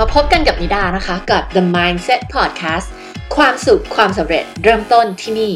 [0.00, 2.86] มาพบกันกับนิดานะคะ กับ The Mindset Podcast
[3.36, 5.52] ความสุขความสำเร็จเริ่มต้นที่นี่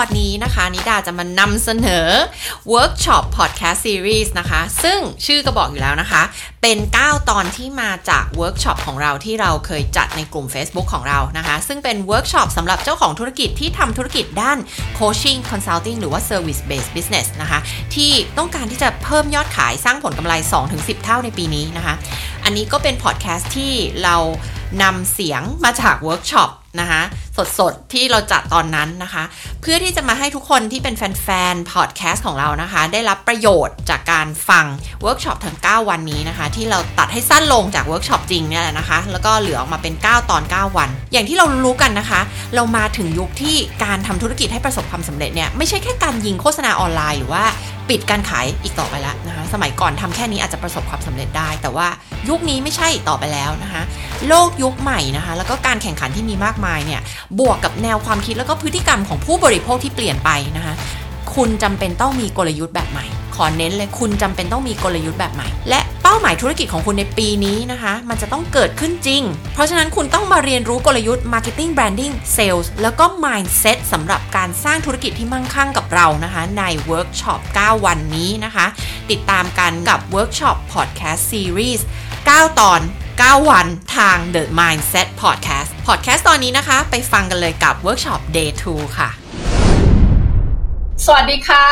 [0.00, 2.08] ตอนนี้นะคะนิดาจะมานำเสนอ
[2.72, 6.22] Workshop Podcast Series นะคะ ซึ่งชื่อก็บอกอยู่แล้วนะคะ
[6.62, 14.58] เป็น 9 ตอนที่มาจากเวิร์กช็อปของเราที่เราเคยจัดในกลุ่ม Facebook ของเรานะคะ ซึ่งเป็นเวิร์กช็อปสำหรับเจ้าของธุรกิจที่ทำธุรกิจด้าน
[14.98, 17.58] Coaching Consulting หรือว่า Service Based Business นะคะ
[17.94, 20.34] ที่ต้องการที่จะเพิ่มยอดขายสร้างผลกำไร
[20.70, 21.94] 2-10 เท่าในปีนี้นะคะ
[22.44, 23.72] อันนี้ก็เป็นพอดแคสต์ที่
[24.04, 24.16] เรา
[24.82, 27.02] นำเสียงมาจากเวิร์กช็อป นะคะ
[27.58, 29.22] สดๆ ที่เราจัดตอนนั้นนะคะ
[29.60, 34.64] เพื่อที่จะมาให้ทุกคนที่เป็นแฟนๆ พอดแคสต์ของเรานะคะ ได้รับประโยชน์จากการฟัง
[35.02, 42.20] เวิร์กช็อปทั้ง 9 วันนี้นะคะ ที่เราตัดให้สั้นลงจากเวิร์กช็อปจริงเนี่ยแหละนะคะ แล้วก็เหลือออกมาเป็น 9 ตอน 9 วัน อย่างที่เรารู้กันนะคะ
[42.54, 47.44] เรามาถึงยุคที่การทำธุรกิจให้ประสบความสำเร็จเนี่ยไม่ใช่แค่การยิงโฆษณาออนไลน์หรือว่า
[47.90, 51.88] ปิดการขายอีกต่อไปแล้วนะคะสมัยก่อนทำแค่นี้อาจจะประสบความสำเร็จได้ แต่ว่า
[52.28, 53.82] ยุคนี้ไม่ใช่ต่อไปแล้วนะคะ
[54.28, 57.00] โลกยุคใหม่นะคะแล้วก็การแข่งขันที่มีมากมายเนี่ย
[57.40, 60.74] บวกกับแนวความคิดแล้วก็พฤติกรรมของผู้บริโภคที่เปลี่ยนไปนะคะ
[61.34, 65.80] คุณจำเป็นต้องมีกลยุทธ์แบบใหม่ ขอเน้นเลยคุณจำเป็นต้องมีกลยุทธ์แบบใหม่ และ
[66.12, 69.22] ป้าหมายธุรกิจของคุณในปีนี้นะคะ มันจะต้องเกิดขึ้นจริง
[69.54, 78.66] เพราะฉะนั้นคุณต้องมาเรียนรู้กลยุทธ์ Marketing Branding Sales แล้วก็ Mindset สำหรับการสร้างธุรกิจที่มั่งคั่งกับเรานะคะ ในเวิร์กช็อป9 วันนี้นะคะ
[79.10, 81.80] ติดตามกันกับเวิร์กช็อป Podcast Series
[82.20, 82.80] 9 ตอน
[83.14, 89.10] 9 วันทาง The Mindset Podcast Podcast ตอนนี้นะคะ ไปฟังกันเลยกับเวิร์กช็อป Day 2 ค่ะ
[91.06, 91.66] สวัสดีค่ะ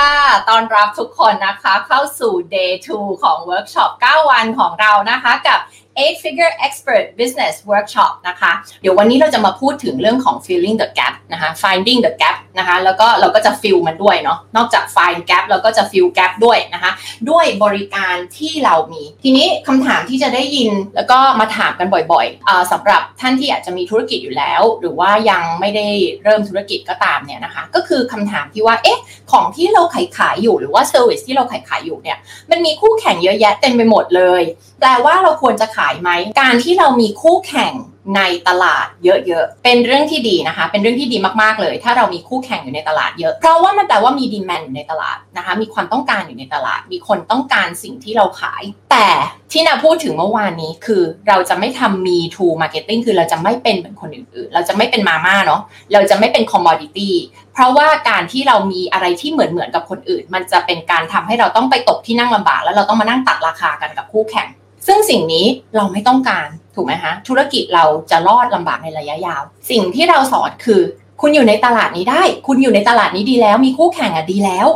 [0.48, 5.60] ต้อนรับทุกคนนะคะเข้าสู่ day 2 ของเวิร์กช็อป 9 วันของเรานะคะ กับ
[6.02, 12.77] eight figure expert business workshop นะคะ เดี๋ยววันนี้เราจะมาพูดถึงเรื่องของ filling the gap นะคะ finding the gap นะคะ
[12.84, 16.92] แล้วก็เราก็จะ fill มันด้วยเนาะ นอกจาก find gap เราก็จะ fill gap ด้วยนะคะ
[17.30, 25.86] ด้วยบริการที่เรามี ทีนี้คำถามที่จะได้ยินแล้วก็มาถามกันบ่อยๆสำหรับท่านที่อาจจะมีธุรกิจอยู่แล้ว หรือว่ายังไม่ได้
[26.24, 29.00] เริ่มธุรกิจก็ตามเนี่ยนะคะ ก็คือคำถามที่ว่า เอ๊ะ
[29.33, 32.18] ของที่เราขายขายอยู่หรือว่า service ที่เราขายขายอยู่เนี่ย
[32.50, 34.42] มันมีคู่แข่งเยอะแยะเต็มไปหมดเลย
[34.80, 37.74] แปลว่าเราควรจะขายไหม การที่เรามีคู่แข่ง
[38.16, 49.08] ในตลาดเยอะๆ เป็นเรื่องที่ดีนะคะ เป็นเรื่องที่ดีมากๆเลย ถ้าเรามีคู่แข่งอยู่ในตลาดเยอะ เพราะว่ามันแปลว่ามี demand อยู่ในตลาดนะคะ มีความต้องการอยู่ในตลาด มีคนต้องการสิ่งที่เราขาย แต่
[49.52, 55.61] ที่นิดาพูดถึงเมื่อวานนี้คือเราจะไม่ทำ me too marketing คือเราจะไม่เป็นเหมือนคนอื่นๆ เราจะไม่เป็นมาม่าเนาะ
[55.92, 57.14] เราจะไม่เป็นคอมมอดิตี้
[57.55, 64.48] เพราะว่าการที่เรามีอะไรที่เหมือนเหมือนกับคนอื่น มันจะเป็นการทำให้เราต้องไปตกที่นั่งลำบาก แล้วเราต้องมานั่งตัดราคากันกับคู่แข่ง
[64.86, 65.46] ซึ่งสิ่งนี้
[65.77, 70.80] เราไม่ต้องการถูกไหมคะธุรกิจเราจะรอดลำบากในระยะยาว สิ่งที่เราสอนคือ
[71.20, 74.68] คุณอยู่ในตลาดนี้ได้ คุณอยู่ในตลาดนี้ดีแล้ว มีคู่แข่งอะดีแล้ว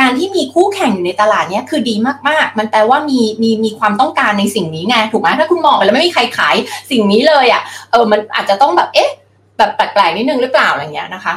[0.00, 1.94] การที่มีคู่แข่งอยู่ในตลาดนี้คือดี
[2.28, 6.54] มากๆ มันแปลว่ามีมีมีความต้องการในสิ่งนี้ไงถูกไหมถ้าคุณมองไปแล้วไม่มีใครขาย
[6.90, 9.10] สิ่งนี้เลยอะเออมันอาจจะต้องแบบเอ๊ะ
[9.58, 11.34] แบบแปลกๆนิดนึงหรือเปล่าอะไรเงี้ยนะคะ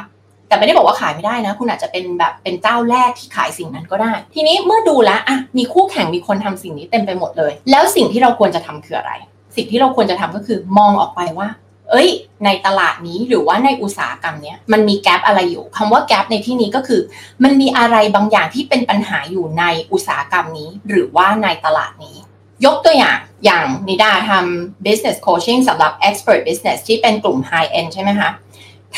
[0.53, 9.12] แต่ไม่ได้บอกว่าขายไม่ได้นะ คุณอาจจะเป็นแบบเป็นเจ้าแรกที่ขายสิ่งนั้นก็ได้ ทีนี้เมื่อดูแล้วอะมีคู่แข่งมีคนทำสิ่งนี้เต็มไปหมดเลย แล้วสิ่งที่เราควรจะทำคืออะไร
[9.56, 11.50] สิ่งที่เราควรจะทำก็คือมองออกไปว่า
[11.92, 12.09] เอ้ย
[12.46, 17.02] ในตลาดนี้หรือว่าในอุตสาหกรรมเนี้ยมันมีแกลบอะไรอยู่คำว่าแกลบในที่นี้ก็คือ
[17.44, 22.18] มันมีอะไรบางอย่างที่เป็นปัญหาอยู่ในอุตสาหกรรมนี้ หรือว่าในตลาดนี้
[22.66, 28.30] ยกตัวอย่างอย่างนิดาทำ business coaching สำหรับ expert business ที่เป็นกลุ่ม high end ใช่ไหมคะ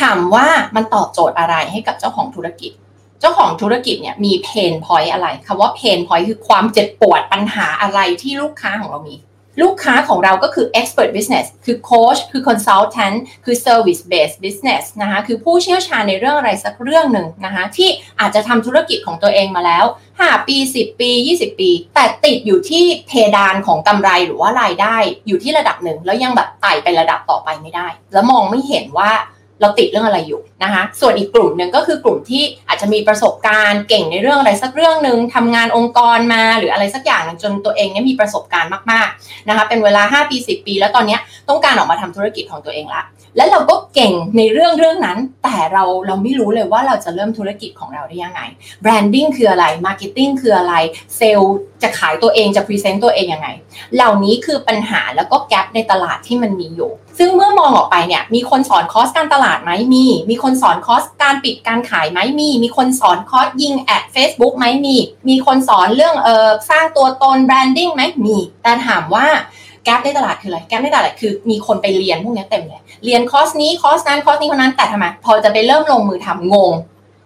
[0.02, 2.72] ถามว่ามันตอบโจทย์อะไรให้กับเจ้าของธุรกิจ
[3.20, 9.16] เจ้าของธุรกิจเนี่ยมี pain point อะไรคำว่า pain point คือความเจ็บปวดปัญหาอะไรที่ลูกค้าของเรามี
[9.62, 17.90] ลูกค้าของเราก็คือ expert business คือโค้ชคือ consultant คือ service based business นะคะคือผู้เชี่ยวชาญในเรื่องอะไรสักเรื่องหนึ่งนะคะที่
[18.20, 19.86] อาจจะทำธุรกิจของตัวเองมาแล้ว
[20.18, 29.12] 5 ปี 10 ปี 20 ปี แต่ติดอยู่ที่เพดานของกำไรหรือว่ารายได้อยู่ที่ระดับหนึ่งแล้วยังแบบไต่ไประดับต่อไปไม่ได้ แล้วมองไม่เห็นว่า
[29.61, 41.17] เราติดเรื่องอะไรอยู่นะคะ ส่วนอีกกลุ่มหนึ่งก็คือกลุ่มที่อาจจะมีประสบการณ์เก่งในเรื่องอะไรสักเรื่องหนึ่งทำงานองค์กรมาหรืออะไรสักอย่างจนตัวเองเนี่ยมีประสบการณ์มากๆนะคะ เป็นเวลา 5 ปี 10 ปี แล้วตอนนี้
[41.49, 43.02] ต้องการออกมาทำธุรกิจของตัวเองละ
[43.37, 48.41] และเราก็เก่งในเรื่องเรื่องนั้น แต่เราเราไม่รู้เลยว่าเราจะเริ่มธุรกิจของเราได้ยังไง
[48.82, 50.73] branding คืออะไร marketing คืออะไร
[51.17, 53.47] เซลล์จะขายตัวเองจะ present ตัวเองยังไง
[53.96, 64.96] เหล่านี้คือปัญหาแล้วก็ gap ในตลาดที่มันมีอยู่ ซึ่งเมื่อมองออกไปเนี่ย มีคนสอนคอร์สการตลาดไหมมี มีคนสอนคอร์สการปิดการขายไหมมี มีคนสอนคอร์สยิงแอด Facebook ไหมมี
[65.29, 69.28] มีคนสอนเรื่องเออสร้างตัวตน branding ไหมมี แต่ถามว่า
[69.84, 76.72] gap ในตลาดคืออะไร gap ในตลาดคือมีคนไปเรียนพวกนี้เต็มเลย เรียนคอร์สนี้คอร์สนั้นคอร์สนี้คนนั้น แต่ทำไม พอจะไปเริ่มลงมือทำงง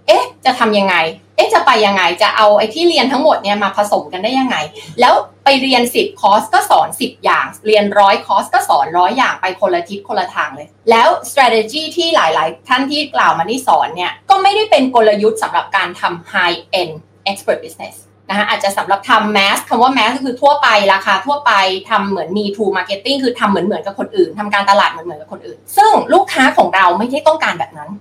[0.09, 0.95] เอ๊ะ จะทำยังไง
[1.35, 4.57] เอ๊ะ จะไปยังไง จะเอาไอ้ที่เรียนทั้งหมดเนี่ยมาผสมกันได้ยังไง
[4.99, 5.13] แล้ว
[5.43, 16.93] ไปเรียนสิบคอร์สก็สอนสิบอย่าง เรียนร้อยคอร์สก็สอนร้อยอย่างไปคนละทิศคนละทางเลย แล้ว strategy ที่หลาย ๆ ท่านที่กล่าวมาที่สอนเนี่ย ก็ไม่ได้เป็นกลยุทธ์สำหรับการทำ high end
[17.29, 17.95] expert business
[18.29, 21.51] นะคะอาจจะสำหรับทำแมสคำว่าแมสก็คือทั่วไปราคาทั่วไป
[21.89, 27.91] ทำเหมือนมี to marketing คือทำเหมือนเหมือนกับคนอื่นทำการตลาดเหมือนเหมือนกับคนอื่น ซึ่งลูกค้าของเราไม่ได้ต้องการแบบนั้น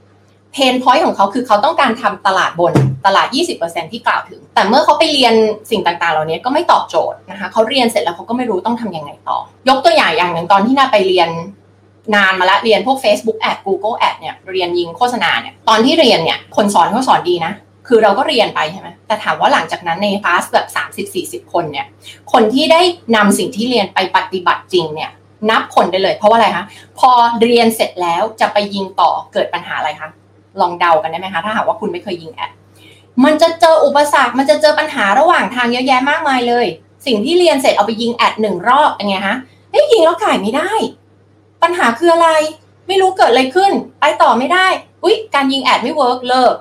[0.58, 2.72] เพนพอยต์ของเขาคือเขาต้องการทำตลาดบน
[3.06, 3.26] ตลาด
[3.58, 5.34] 20%ที่กล่าวถึง แต่เมื่อเขาไปเรียน
[5.70, 9.38] สิ่งต่างๆ เหล่านี้ก็ไม่ตอบโจทย์นะคะเขาเรียนเสร็จแล้วเขาก็ไม่รู้ต้องทำยังไงต่อ
[9.68, 11.28] ยกตัวอย่างอย่างหนึ่งตอนที่นาไปเรียน
[12.14, 17.52] นานมาแล้วเรียนพวก Facebook Ad Google Ad เนี่ยเรียนยิงโฆษณาเนี่ยตอนที่เรียนเนี่ยคนสอนเขาสอนดีนะ
[17.88, 20.66] คือเราก็เรียนไปใช่ไหมแต่ถามว่าหลังจากนั้นในคลาสแบบ
[21.44, 21.86] 30-40 คนเนี่ย
[22.32, 22.80] คนที่ได้
[23.16, 25.10] นำสิ่งที่เรียนไปปฏิบัติจริงเนี่ย
[25.50, 26.64] นับคนได้เลยเพราะว่าอะไรคะ
[26.98, 27.10] พอ
[27.42, 30.08] เรียนเสร็จแล้วจะไปยิงต่อเกิดปัญหาอะไรคะ
[30.60, 32.50] ลองเดากันได้ไหมคะ ถ้าหากว่าคุณไม่เคยยิงแอด
[33.24, 36.66] มันจะเจออุปสรรค มันจะเจอปัญหาระหว่างทางเยอะแยะมากมายเลย
[37.06, 39.36] สิ่งที่เรียนเสร็จเอาไปยิงแอดหนึ่งรอบเป็นไงคะ
[39.70, 40.72] เฮ้ยยิงแล้วขายไม่ได้
[41.62, 42.28] ปัญหาคืออะไร
[42.86, 44.66] ไม่รู้เกิดอะไรขึ้น ไปต่อไม่ได้
[45.04, 46.54] อุ๊ยการยิงแอดไม่เวิร์กเลิก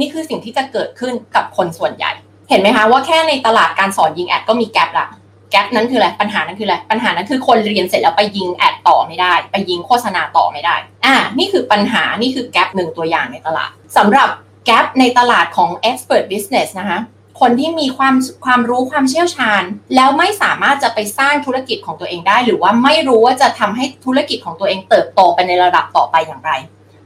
[0.00, 2.12] นี่คือสิ่งที่จะเกิดขึ้นกับคนส่วนใหญ่
[2.48, 5.06] เห็นไหมคะว่าแค่ในตลาดการสอนยิงแอดก็มี gap ละ
[5.50, 14.28] แกลบนั้นคืออะไรปัญหานั้นคืออะไรปัญหานั้นคือคนเรียนเสร็จแล้วไปยิงแอดต่อไม่ได้ ไปยิงโฆษณาต่อไม่ได้อ่านี่คือปัญหานี่คือแกลบหนึ่งตัวอย่างในตลาดสำหรับ
[14.66, 17.00] แกลบในตลาดของ expert business นะคะ
[17.40, 18.14] คนที่มีความ
[18.44, 19.62] ความรู้ความเชี่ยวชาญ
[19.96, 26.52] แล้วไม่สามารถจะไปสร้างธุรกิจของตัวเองได้ หรือว่าไม่รู้ว่าจะทำให้ธุรกิจของตัวเองเติบโตไปในระดับต่อไปอย่างไร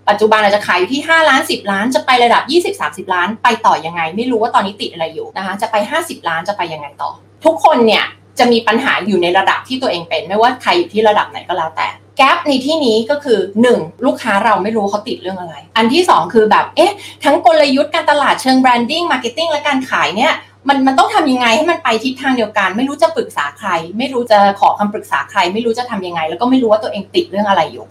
[0.09, 2.43] ปัจจุบันอาจจะขายอยู่ที่ 5 ล้าน 10 ล้านจะไประดับ
[2.75, 7.11] 20 30 ล้าน ไปต่อยังไง ไม่รู้ว่าตอนนี้ติดอะไรอยู่นะคะจะไป 50 ล้านจะไปยังไงต่อ
[7.45, 8.05] ทุกคนเนี่ย
[8.39, 11.89] จะมีปัญหาอยู่ในระดับที่ตัวเองเป็น ไม่ว่าใครอยู่ที่ระดับไหนก็แล้วแต่
[12.19, 13.39] gap ในที่นี้ก็คือ
[13.73, 14.07] 1.
[14.07, 16.95] ลูกค้าเราไม่รู้เขาติดเรื่องอะไร อันที่ 2 คือแบบเอ๊ะ
[17.25, 20.35] ทั้งกลยุทธ์การตลาดเชิง branding marketing และการขายเนี่ย
[20.69, 27.85] มันมันต้องทำยังไงให้มันไปทิศทางเดียวกัน ไม่รู้จะปรึกษาใคร ไม่รู้จะขอคำปรึกษาใคร ไม่รู้จะทำยังไง แล้วก็ไม่รู้ว่าตัวเองติดเรื่องอะไรอยู่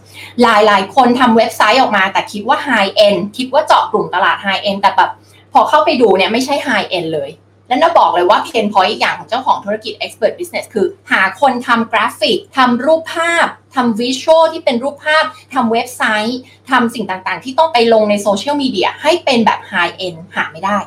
[0.43, 5.11] หลายหลายคนทำเว็บไซต์ออกมา แต่คิดว่า high end คิดว่าเจาะกลุ่มตลาด high end แต่แบบ
[5.53, 7.29] พอเข้าไปดูเนี่ยไม่ใช่ high end เลย
[7.71, 15.23] และนิดาบอกเลยว่า pain point อีกอย่างของเจ้าของธุรกิจ expert business คือ หาคนทำกราฟิกทำรูปภาพทำ visual ที่เป็นรูปภาพ
[15.53, 16.39] ทำเว็บไซต์
[16.71, 20.77] ทำสิ่งต่างๆ ที่ต้องไปลงในโซเชียลมีเดียให้เป็นแบบ high end หาไม่ได้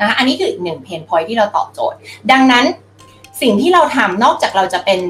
[0.00, 1.98] นะอันนี้คืออีกหนึ่ง pain point ที่เราตอบโจทย์
[2.32, 2.64] ดังนั้น
[3.42, 5.00] สิ่งที่เราทำนอกจากเราจะเป็น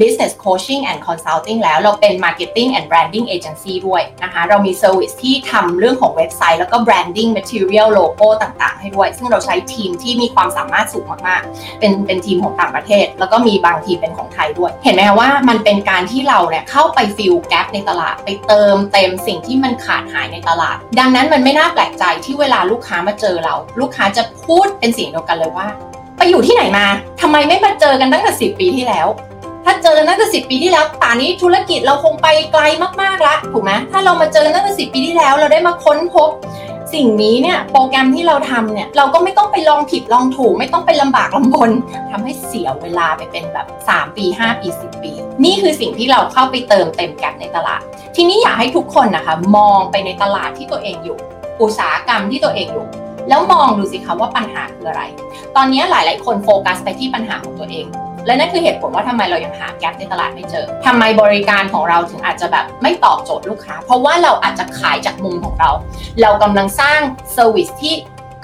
[0.00, 7.88] business coaching and consulting แล้วเราเป็น marketing and branding agency ด้วยนะคะเรามี service ที่ทำเรื่องของเว็บไซต์ แล้วก็ branding material
[7.98, 25.68] logo ต่างๆ ให้ด้วย ซึ่งเราใช้ทีมที่มีความสามารถสูงมากๆ เป็นเป็นทีมของต่างประเทศ แล้วก็มีบางทีมเป็นของไทยด้วย เห็นไหมว่ามันเป็นการที่เราเนี่ยเข้าไป fill gap ในตลาดไปเติมเต็มสิ่งที่มันขาดหายในตลาด ดังนั้นมันไม่น่าแปลกใจที่เวลาลูกค้ามาเจอเรา ลูกค้าจะพูดเป็นเสียงเดียวกันเลยว่า
[26.16, 26.86] ไปอยู่ที่ไหนมา
[27.20, 29.06] ทำไมไม่มาเจอกันตั้งแต่สิปีที่แล้ว
[29.64, 32.62] ถ้าเจอกันตั้งแต่สิปีที่แล้วป่านนี้ธุรกิจเราคงไปไกล
[33.02, 36.30] มากๆละถูกไหมถ้าเรามาเจอกันตั้งแต่สิปีที่แล้ว เราได้มาค้นพบ
[36.94, 41.70] สิ่งนี้เนี่ยโปรแกรมที่เราทำเนี่ยเราก็ไม่ต้องไปลองผิดลองถูก ไม่ต้องไปลำบากลำบน
[42.10, 45.12] ทำให้เสียเวลาไปเป็นแบบ 3 ปี 5 ปี 10 ปี
[45.44, 47.80] นี่คือสิ่งที่เราเข้าไปเติมเต็ม gap ในตลาด
[48.16, 51.18] ทีนี้อยากให้ทุกคนนะคะ มองไปในตลาดที่ตัวเองอยู่
[51.62, 52.86] อุตสาหกรรมที่ตัวเองอยู่
[53.28, 55.02] แล้วมองดูสิคะว่าปัญหาคืออะไร
[55.56, 57.86] ตอนนี้หลาย ๆ คนโฟกัสไปที่ปัญหาของตัวเอง
[58.26, 65.70] และนั่นคือเหตุผลว่าทำไมเรายังหา gap ในตลาดไม่เจอทำไมบริการของเราถึงอาจจะแบบไม่ตอบโจทย์ลูกค้า เพราะว่าเราอาจจะขายจากมุมของเรา
[66.22, 67.00] เรากำลังสร้าง
[67.34, 67.94] service ที่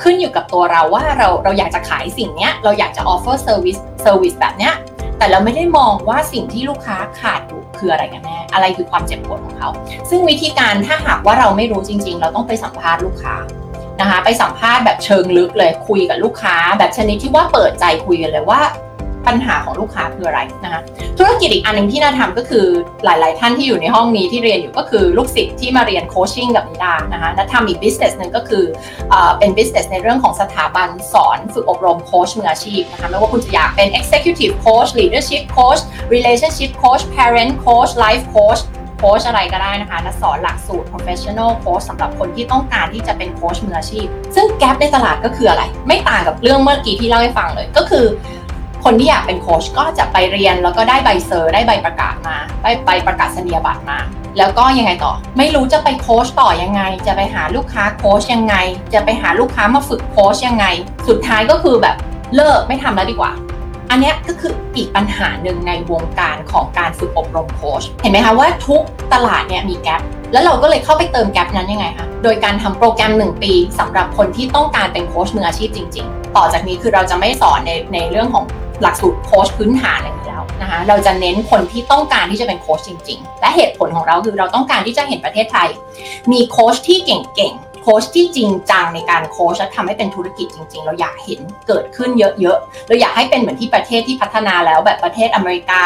[0.02, 4.74] ขึ้นอยู่กับตัวเราว่าเราเราอยากจะขายสิ่งนี้เราอยากจะ offer service service แบบเนี้ย
[5.18, 9.68] แต่เราไม่ได้มองว่าสิ่งที่ลูกค้าขาดอยู่คืออะไรกันแน่อะไรคือความเจ็บปวดของเขา
[10.10, 13.34] ซึ่งวิธีการถ้าหากว่าเราไม่รู้จริง ๆ เราต้องไปสัมภาษณ์ลูกค้า
[14.00, 18.62] นะคะ ไปสัมภาษณ์แบบเชิงลึกเลยคุยกับลูกค้า แบบชนิดที่ว่าเปิดใจคุยกันเลยว่า
[19.30, 20.80] ปัญหาของลูกค้าคืออะไรนะคะ
[21.18, 22.66] ธุรกิจอีกอันหนึ่งที่น่าทำก็คือ
[23.04, 28.64] หลาย ๆ ท่านที่อยู่ในห้องนี้ที่เรียนอยู่ก็คือลูกศิษย์ที่มาเรียน coaching กับนิดานะคะและทำอีก business หนึ่งก็คือ
[29.38, 35.80] เป็น business ในเรื่องของสถาบันสอนฝึกอบรมโคชมืออาชีพนะคะไม่ว่าคุณจะอยากเป็น executive coach leadership coach
[36.14, 38.60] relationship coach parent coach life coach
[39.02, 48.04] ค้ชอะไรก็ได้นะคะและสอนหลักสูตร professional coach สำหรับคนที่ต้องการที่จะเป็นโค้ชมืออาชีพ ซึ่งแกลบในตลาดก็คืออะไร ไม่ต่างกับเรื่องเมื่อกี้ที่เล่าให้ฟังเลย ก็คือ
[48.84, 53.98] คนที่อยากเป็นโค้ชก็จะไปเรียนแล้วก็ได้ใบเซอร์ ได้ใบประกาศมาได้ใบประกาศนียบัตรมา
[54.38, 58.54] แล้วก็ยังไงต่อ ไม่รู้จะไปโค้ชต่อยังไง จะไปหาลูกค้าโค้ชยังไง
[58.94, 60.66] จะไปหาลูกค้ามาฝึกโค้ชยังไง
[61.08, 61.96] สุดท้ายก็คือแบบ
[62.34, 63.32] เลิกไม่ทำแล้วดีกว่า
[63.92, 68.82] อันนี้ก็คืออีกปัญหาหนึ่งในวงการของการฝึกอบรมโค้ชเห็นไหมคะว่าทุก
[69.12, 69.92] ตลาดเนี่ยมีแกล
[70.32, 78.44] แล้วเราก็เลยเข้าไปเติมแกลบนั้นยังไงคะโดยการทำโปรแกรม 1 ปีสำหรับคนที่ต้องการเป็นโค้ชมืออาชีพจริง ๆ ต่อจากนี้คือเราจะไม่สอนในในเรื่องของ
[78.82, 85.68] หลักสูตรโค้ชพื้นฐานอย่างนี้แล้วนะคะ เราจะเน้นคนที่ต้องการที่จะเป็นโค้ชจริง ๆ และเหตุผลของเราคือเราต้องการที่จะเห็นประเทศไทย
[86.32, 95.84] มีโค้ชที่เก่งๆ โค้ชที่จริงจังในการโค้ชและทำให้เป็นธุรกิจจริง ๆ เราอยากเห็นเกิดขึ้นเยอะๆเราอยากให้เป็นเหมือนที่ประเทศที่พัฒนาแล้วแบบประเทศอเมริกา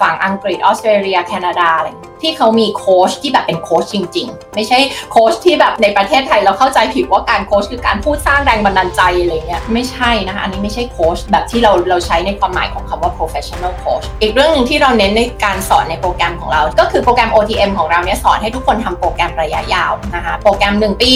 [0.00, 1.88] ฝั่งอังกฤษออสเตรเลีย แคนาดาอะไร
[2.22, 4.78] ที่เขามีโค้ชที่แบบเป็นโค้ชจริง ๆ ไม่ใช่
[5.10, 21.14] โค้ชที่แบบในประเทศไทยเราเข้าใจผิดว่าการโค้ชคือการพูดสร้างแรงบันดาลใจอะไรเงี้ยไม่ใช่นะคะอันนี้ไม่ใช่โค้ชแบบที่เราเราใช้ในความหมายของคำว่า professional coach อีกเรื่องหนึ่งที่เราเน้นในการสอนในโปรแกรมของเรา ก็คือโปรแกรม OTM ของเราเนี่ยสอนให้ทุกคนทำโปรแกรมระยะยาวนะคะโปรแกรม 1 ปี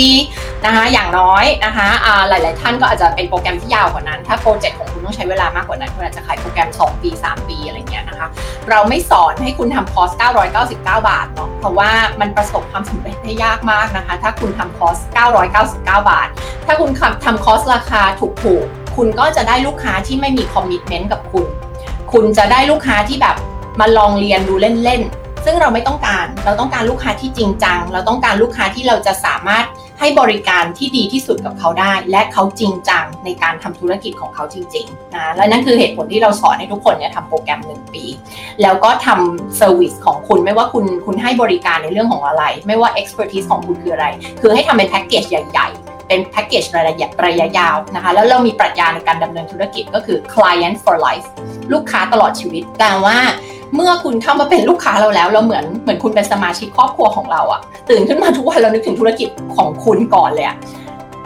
[0.65, 8.29] นะคะอย่างน้อยนะคะหลาย ๆ ท่านก็อาจจะเป็นโปรแกรมที่ยาวกว่านั้น ถ้าโปรเจกต์ของคุณต้องใช้เวลามากกว่านั้นคุณอาจจะขายโปรแกรม 2 ปี 3 ปีอะไรเงี้ยนะคะ
[8.71, 10.11] เราไม่สอนให้คุณทำคอร์ส
[10.61, 14.99] 999บาทเนาะเพราะว่ามันประสบความสำเร็จได้ยากมากนะคะ ถ้าคุณทำคอร์ส
[15.47, 15.77] 999
[16.11, 16.29] บาท
[16.67, 16.91] ถ้าคุณ
[17.25, 18.03] ทำคอร์สราคา
[18.45, 21.47] ถูกๆ คุณก็จะได้ลูกค้าที่ไม่มี commitment กับคุณ
[22.13, 23.37] คุณจะได้ลูกค้าที่แบบ
[23.81, 24.55] มาลองเรียนดู
[24.85, 29.67] เล่นๆ ซึ่งเราไม่ต้องการ เราต้องการลูกค้าที่จริงจัง เราต้องการลูกค้าที่เราจะสามารถ
[30.01, 38.05] ให้บริการที่ดีที่สุดกับเขาได้ และเขาจริงจังในการทำธุรกิจของเขาจริงๆนะและนั่นคือเหตุผลที่เราสอนให้ทุกคนเนี่ยทำโปรแกรม 1 ปี
[38.63, 44.07] แล้วก็ทำ service ของคุณไม่ว่าคุณคุณให้บริการในเรื่องของอะไร ไม่ว่า expertise ของคุณคืออะไร
[44.41, 51.27] คือให้ทำเป็นแพ็กเกจใหญ่ ๆเป็นแพ็กเกจระยะระยะยาวนะคะ แล้วเรามีปรัชญาในการดำเนินธุรกิจก็คือ client for life
[51.73, 53.19] ลูกค้าตลอดชีวิตแต่ว่า
[53.75, 57.61] เมื่อคุณเข้ามาเป็นลูกค้าเราแล้ว เราเหมือนเหมือนคุณเป็นสมาชิกครอบครัวของเราอะ
[57.91, 60.57] ตื่นขึ้นมาทุกวันเรานึกถึงธุรกิจของคุณก่อนเลยอะ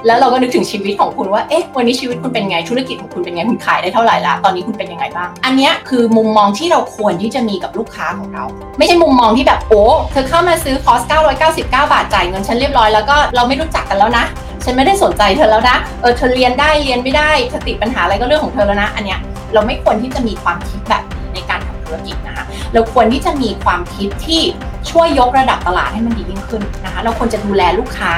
[0.06, 8.44] แล้วเราก็นึกถึงชีวิตของคุณว่า เอ๊ะ วันนี้ชีวิตคุณเป็นไง ธุรกิจของคุณเป็นไง คุณขายได้เท่าไหร่ละ ตอนนี้คุณเป็นยังไงบ้าง อันนี้คือมุมมองที่เราควรที่จะมีกับลูกค้าของเรา
[8.78, 9.82] ไม่ใช่มุมมองที่แบบ โอ้
[10.12, 11.02] เธอเข้ามาซื้อคอร์ส
[11.50, 14.24] 999 บาทจ่ายเงินฉันเรียบร้อย แล้วก็เราไม่รู้จักกันแล้วนะ
[14.64, 19.18] ฉันไม่ได้สนใจเธอแล้วนะ เออ เธอเรียนได้ เรียนไม่ได้เธอติดปัญหาอะไรก็เรื่องของเธอแล้วนะ อันเนี้ย
[19.54, 21.02] เราไม่ควรที่จะมีความคิดแบบ
[21.34, 21.60] ในการ
[21.94, 24.42] รกิจนะคะเราควรที่จะมีความคิดที่
[24.90, 28.12] ช่วยยกระดับตลาดให้มันดียิ่งขึ้นนะคะ เราควรจะดูแลลูกค้า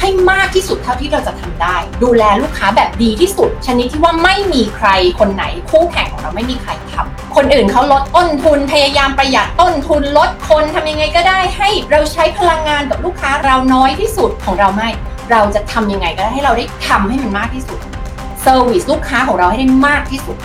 [0.00, 4.88] ให้มากที่สุดเท่าที่เราจะทำได้ ดูแลลูกค้าแบบดีที่สุด ชนิดที่ว่าไม่มีใคร
[5.20, 14.88] คนไหนคู่แข่งของเราไม่มีใครทำคนอื่นเขาลดต้นทุนพยายามประหยัดต้นทุนลดคนทำยังไงก็ได้ ให้เราใช้พลังงานกับลูกค้าเราน้อยที่สุดของเราไม่
[15.30, 17.78] เราจะทำยังไงก็ได้ให้เราได้ทำให้มันมากที่สุด
[18.42, 20.36] เซอร์วิสลูกค้าของเราให้ได้มากที่สุด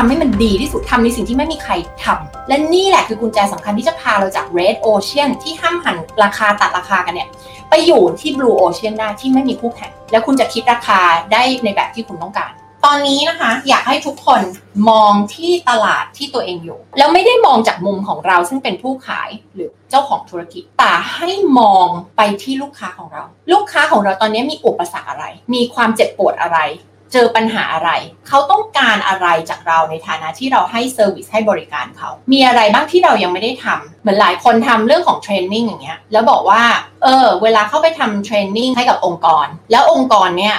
[0.00, 1.72] ทำให้มันดีที่สุดทำในสิ่งที่ไม่มีใคร
[2.04, 7.28] ทำและนี่แหละคือกุญแจสำคัญที่จะพาเราจาก Red Ocean ที่ห้ามหันราคาตัดราคากันเนี่ย
[7.70, 11.00] ไปอยู่ที่ Blue Ocean ได้ที่ไม่มีคู่แข่ง แล้วคุณจะคิดราคา
[11.32, 12.52] ได้ในแบบที่คุณต้องการ
[12.84, 14.40] ตอนนี้นะคะอยากให้ทุกคน
[14.90, 21.86] มองที่ตลาดที่ตัวเองอยู่ แล้วไม่ได้มองจากมุมของเราซึ่งเป็นผู้ขายหรือเจ้าของธุรกิจ แต่ให้มอง
[22.16, 23.22] ไปที่ลูกค้าของเรา
[23.52, 25.24] ลูกค้าของเราตอนนี้มีอุปสรรคอะไร
[25.54, 26.58] มีความเจ็บปวดอะไร
[27.12, 27.90] เจอปัญหาอะไร
[28.28, 36.62] เขาต้องการอะไรจากเราในฐานะที่เราให้ service ให้บริการเขา มีอะไรบ้างที่เรายังไม่ได้ทำเหมือนหลายคนทำเรื่องของ training อย่างเงี้ย แล้วบอกว่า
[37.04, 40.56] เออ เวลาเข้าไปทำ training ให้กับองค์กร แล้วองค์กรเนี่ย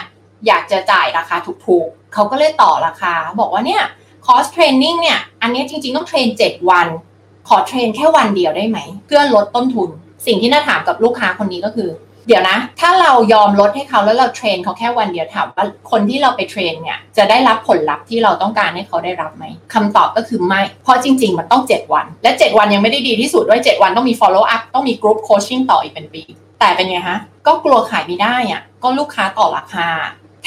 [0.47, 1.35] อยากจะจ่ายราคา
[1.65, 3.83] ถูกๆ เขาก็เลยต่อราคา บอกว่าเนี่ย
[4.27, 6.87] คอร์ส training เนี่ย อันนี้จริงๆต้อง train 7 วัน
[7.47, 9.89] ขอ train แค่วันเดียวได้ไหม เพื่อลดต้นทุน
[10.25, 11.89] สิ่งที่น่าถามกับลูกค้าคนนี้ก็คือ
[12.27, 19.43] เดี๋ยวนะ ถ้าเรายอมลดให้เขาแล้วเราเทรนเขาแค่วันเดียวถามว่าคนที่เราไปเทรนเนี่ยจะได้รับผลลัพธ์ที่เราต้องการให้เขาได้รับไหม
[19.74, 25.63] คำตอบก็คือไม่ เพราะจริง ๆ มันต้อง 7 วัน และ 7 วันยังไม่ได้ดีที่สุดด้วย 7 วันต้องมี follow up ต้องมี group coaching
[25.72, 26.24] ต่ออีกเป็นปี
[26.60, 29.89] แต่เป็นไงฮะ ก็กลัวขายไม่ได้อะก็ลูกค้าต่อราคา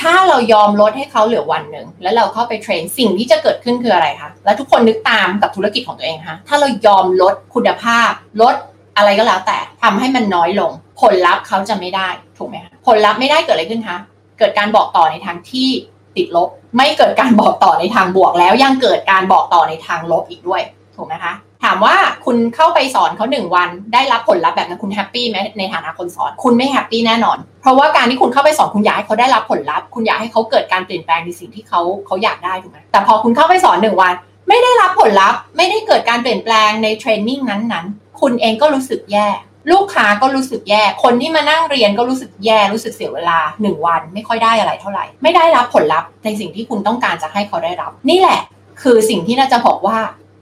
[0.01, 8.11] ถ้าเรายอมลดให้เขาเหลือวันหนึ่งแล้วเราเข้าไปเทรนสิ่งที่จะเกิดขึ้นคืออะไรคะแล้วทุกคนนึกตามกับธุรกิจของตัวเองคะถ้าเรายอมลดคุณภาพ
[8.43, 8.55] ลด
[8.97, 13.99] อะไรก็แล้วแต่ทำให้มันน้อยลง ผลลัพธ์เขาจะไม่ได้ถูกไหมคะผลลัพธ์ไม่ได้เกิดอะไรขึ้นคะ
[14.39, 15.69] เกิดการบอกต่อในทางที่
[16.17, 20.63] ติดลบ ไม่เกิดการบอกต่อในทางบวก แล้วยังเกิดการบอกต่อในทางลบอีกด้วย
[20.97, 34.15] ถูกไหมคะถามว่าคุณเข้าไปสอนเขาหนึ่งวันได้รับผลลัพธ์แบบนั้นคุณ happy ไหมในฐานะคนสอนคุณไม่ happy แน่นอน เพราะว่าการที่คุณเข้าไปสอนคุณอยากให้เขาได้รับผลลัพธ์คุณอยากให้เขาเกิดการเปลี่ยนแปลงในสิ่งที่เขาเขาอยากได้ถูกไหมแต่พอคุณเข้าไปสอนหนึ่งวัน
[34.49, 39.29] ไม่ได้รับผลลัพธ์ ไม่ได้เกิดการเปลี่ยนแปลงในเทรนนิ่งนั้นๆ คุณเองก็รู้สึกแย่
[39.73, 48.41] ลูกค้าก็รู้สึกแย่ คนที่มานั่งเรียนก็รู้สึกแย่ รู้สึกเสียเวลาหนึ่งวัน ไม่ค่อยได้อะไรเท่าไหร่ ไม่ได้รับผลลัพธ์ในสิ่งที่คุณต้องการจะให้เขาได้รับ นี่แหละ
[48.83, 49.99] คือสิ่งที่น่าจะบอกว่า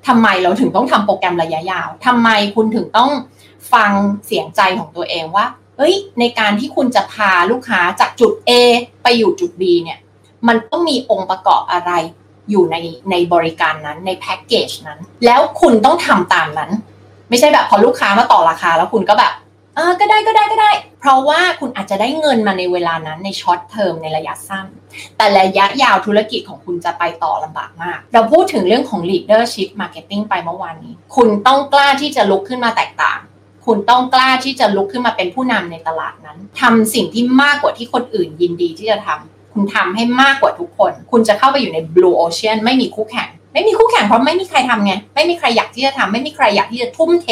[0.06, 3.10] ทำไมเราถึงต้องทำโปรแกรมระยะยาวทำไมคุณถึงต้อง
[3.72, 3.92] ฟัง
[4.26, 5.46] เสียงใจของตัวเองว่า
[5.78, 8.50] เอ้ย ในการที่คุณจะพาลูกค้าจากจุด A
[9.02, 9.98] ไปอยู่จุด B เนี่ย
[10.48, 11.92] มันต้องมีองค์ประกอบอะไร
[12.50, 12.76] อยู่ใน
[13.10, 16.70] ในบริการนั้นในแพ็กเกจนั้น แล้วคุณต้องทำตามนั้น
[17.28, 19.32] ไม่ใช่แบบพอลูกค้ามาต่อราคาแล้วคุณก็แบบ
[19.76, 20.70] เออก็ได้ก็ได้ก็ได้
[21.00, 24.66] เพราะว่าคุณอาจจะได้เงินมาในเวลานั้นในช็อตเทอมในระยะสั้น
[25.16, 33.18] แต่ระยะยาวธุรกิจของคุณจะไปต่อลำบากมาก เราพูดถึงเรื่องของ leadership marketing ไปเมื่อวานนี้ คุณต้องกล้าที่จะลุกขึ้นมาแตกต่าง
[33.66, 47.28] คุณต้องกล้าที่จะลุกขึ้นมาเป็นผู้นำในตลาดนั้นทำสิ่งที่มากกว่าที่คนอื่นยินดีที่จะทำคุณทำให้มากกว่าทุกคน คุณจะเข้าไปอยู่ใน blue ocean ไม่มีคู่แข่ง ไม่มีคู่แข่งเพราะไม่มีใครทำไง ไม่มีใครอยากที่จะทำไม่มีใครอยากที่จะทุ่มเท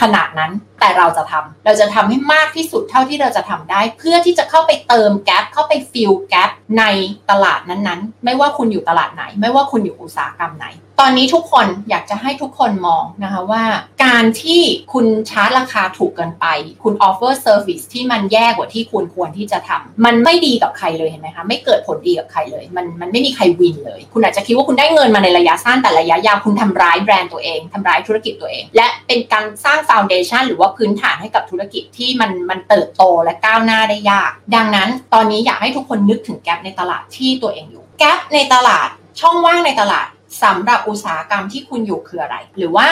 [0.00, 6.84] ขนาดนั้นแต่เราจะทำเราจะทำให้มากที่สุดเท่าที่เราจะทำได้ เพื่อที่จะเข้าไปเติม gap เข้าไป fill gap ใน
[7.30, 10.68] ตลาดนั้นๆ ไม่ว่าคุณอยู่ตลาดไหน ไม่ว่าคุณอยู่อุตสาหกรรมไหน
[11.00, 13.64] ตอนนี้ทุกคนอยากจะให้ทุกคนมองนะคะว่า
[14.04, 16.46] การที่คุณชาร์จราคาถูกเกินไป
[16.82, 38.18] คุณ offer service ที่มันแย่กว่าที่คุณควรที่จะทำมันไม่ดีกับใครเลยเห็นไหมคะไม่เกิดผลดีกับใครเลย มันมันไม่มีใคร win เลย คุณอาจจะคิดว่าคุณได้เงินมาในระยะสั้นแต่ระยะยาวคุณทำร้ายแบรนด์ตัวเองทำร้ายธุรกิจตัวเอง และเป็นการสร้าง foundation หรือว่าพื้นฐานให้กับธุรกิจที่มันมันเติบโตและก้าวหน้าได้ยาก ดังนั้นตอนนี้อยากให้ทุกคนนึกถึง gap ในตลาดที่ตัวเองอยู่ gap
[38.34, 38.88] ในตลาด
[39.20, 40.06] ช่องว่างในตลาด
[40.42, 42.88] สำหรับอุตสาหกรรมที่คุณอยู่คืออะไร หรือว่า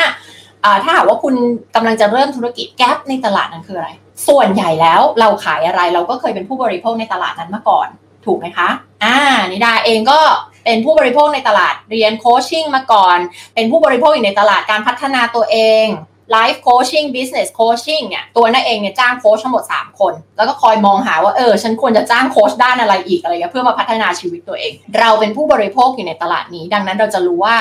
[0.83, 1.35] ถ้าหากว่าคุณ
[1.75, 3.91] กำลังจะเริ่มธุรกิจ gap ในตลาดนั้นคืออะไร
[4.29, 7.89] ส่วนใหญ่แล้วเราขายอะไรเราก็เคยเป็นผู้บริโภคในตลาดนั้นมาก่อน
[8.27, 8.69] ถูกไหมคะ
[9.05, 9.17] อ่า
[9.51, 10.21] นิดาเองก็
[10.65, 13.19] เป็นผู้บริโภคในตลาดเรียน coaching มาก่อน
[13.55, 15.87] เป็นผู้บริโภคอยู่ในตลาดการพัฒนาตัวเอง
[16.33, 27.57] life coaching business coaching เนี่ยตัวนิดาเองเนี่ยจ้างโคชทั้งหมด 3 คน แล้วก็คอยมองหาว่าเออฉันควรจะจ้างโคชด้านอะไรอีกอะไรเงี้ยเพื่อมาพัฒนาชีวิตตัวเอง เราเป็นผู้บริโภคอยู่ในตลาดนี้ ดังนั้นเราจะรู้ว่า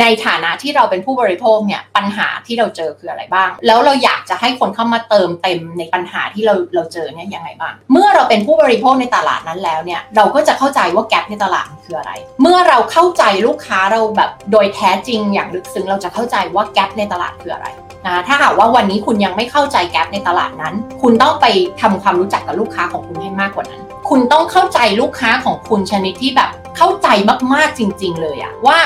[0.00, 17.68] ในฐานะที่เราเป็นผู้บริโภคเนี่ยปัญหาที่เราเจอคืออะไรบ้าง แล้วเราอยากจะให้คนเข้ามาเติมเต็มในปัญหาที่เราเราเจอเนี่ยยังไงบ้าง เมื่อเราเป็นผู้บริโภคในตลาดนั้นแล้วเนี่ยเราก็จะเข้าใจว่าแกลบในตลาดคืออะไร เมื่อเราเข้าใจลูกค้าเราแบบโดยแท้จริงอย่างลึกซึ้งเราจะเข้าใจว่าแกลบในตลาดคืออะไร
[18.06, 21.46] นะถ้าหากว่าวันนี้คุณยังไม่เข้าใจแกลบในตลาดนั้น คุณต้องไป
[21.80, 27.08] ทำความรู้จักกับลูกค้าของคุณให้มากกว่านั้น คุณต้องเข้าใจลูกค้าของคุณชนิดที่แบบเข้าใจ
[27.54, 28.78] มากๆจริง ๆ เลยอะว่า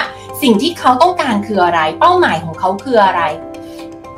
[0.42, 3.22] สิ่งที่เขาต้องการคืออะไร เป้าหมายของเขาคืออะไร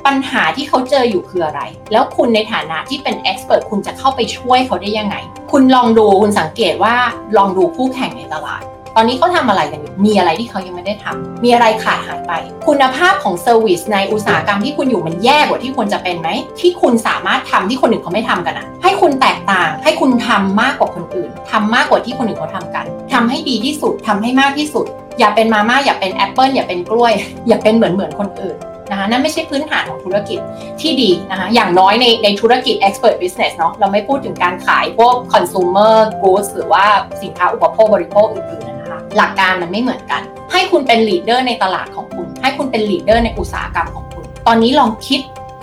[0.07, 5.17] ปัญหาที่เขาเจออยู่คืออะไร แล้วคุณในฐานะที่เป็น expert คุณจะเข้าไปช่วยเขาได้ยังไง
[5.53, 6.95] คุณลองดูคุณสังเกตว่า
[7.37, 8.63] ลองดูคู่แข่งในตลาด
[8.97, 12.33] ตอนนี้เขาทำอะไรกันอยู่มีอะไรที่เขายังไม่ได้ทำมีอะไรขาดหายไป
[12.67, 16.29] คุณภาพของ service ในอุตสาหกรรมที่คุณอยู่มันแย่กว่าที่ควรจะเป็นไหม
[16.61, 24.87] ที่คุณสามารถทำที่คนอื่นเขาไม่ทำกันอะให้คุณแตกต่าง ให้คุณทำมากกว่าคนอื่นทำมากกว่าที่คนอื่นเขาทำกันทำให้ดีที่สุดทำให้มากที่สุด
[25.19, 27.13] อย่าเป็นมาม่าอย่าเป็นแอปเปิลอย่าเป็นกล้วย
[27.49, 28.59] อย่าเป็นเหมือนเหมือนคนอื่น
[28.91, 30.39] นะคะนั่นไม่ใช่พื้นฐานของธุรกิจ
[30.81, 36.85] ที่ดีนะคะอย่างน้อยในในธุรกิจ expert business เนาะเราไม่พูดถึงการขายพวก consumer goods หรือว่า
[37.23, 38.80] สินค้าอุปโภคบริโภคอื่นๆนะ
[39.17, 45.21] หลักการมันไม่เหมือนกัน ให้คุณเป็น leader ในตลาดของคุณ ให้คุณเป็น leader ในอุตสาหกรรมของคุณ ตอนนี้ลองคิด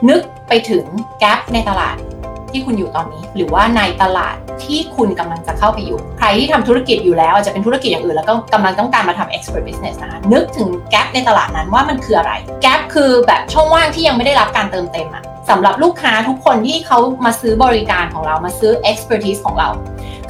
[0.09, 0.85] นึกไปถึง
[1.23, 1.97] gap ในตลาด
[2.51, 12.31] ที่คุณอยู่ตอนนี้ หรือว่าในตลาดที่คุณกำลังจะเข้าไปอยู่ ใครที่ทำธุรกิจอยู่แล้วอาจจะเป็นธุรกิจอย่างอื่นแล้วก็กำลังต้องการมาทำ expert business นะคะนึกถึงแกลในตลาดนั้นว่ามันคืออะไร
[12.61, 19.69] แกลคือแบบช่องว่างที่ยังไม่ได้รับการเติมเต็มอะสำหรับลูกค้าทุกคนที่เขามาซื้อบริการของเรามาซื้อ expertise ของเรา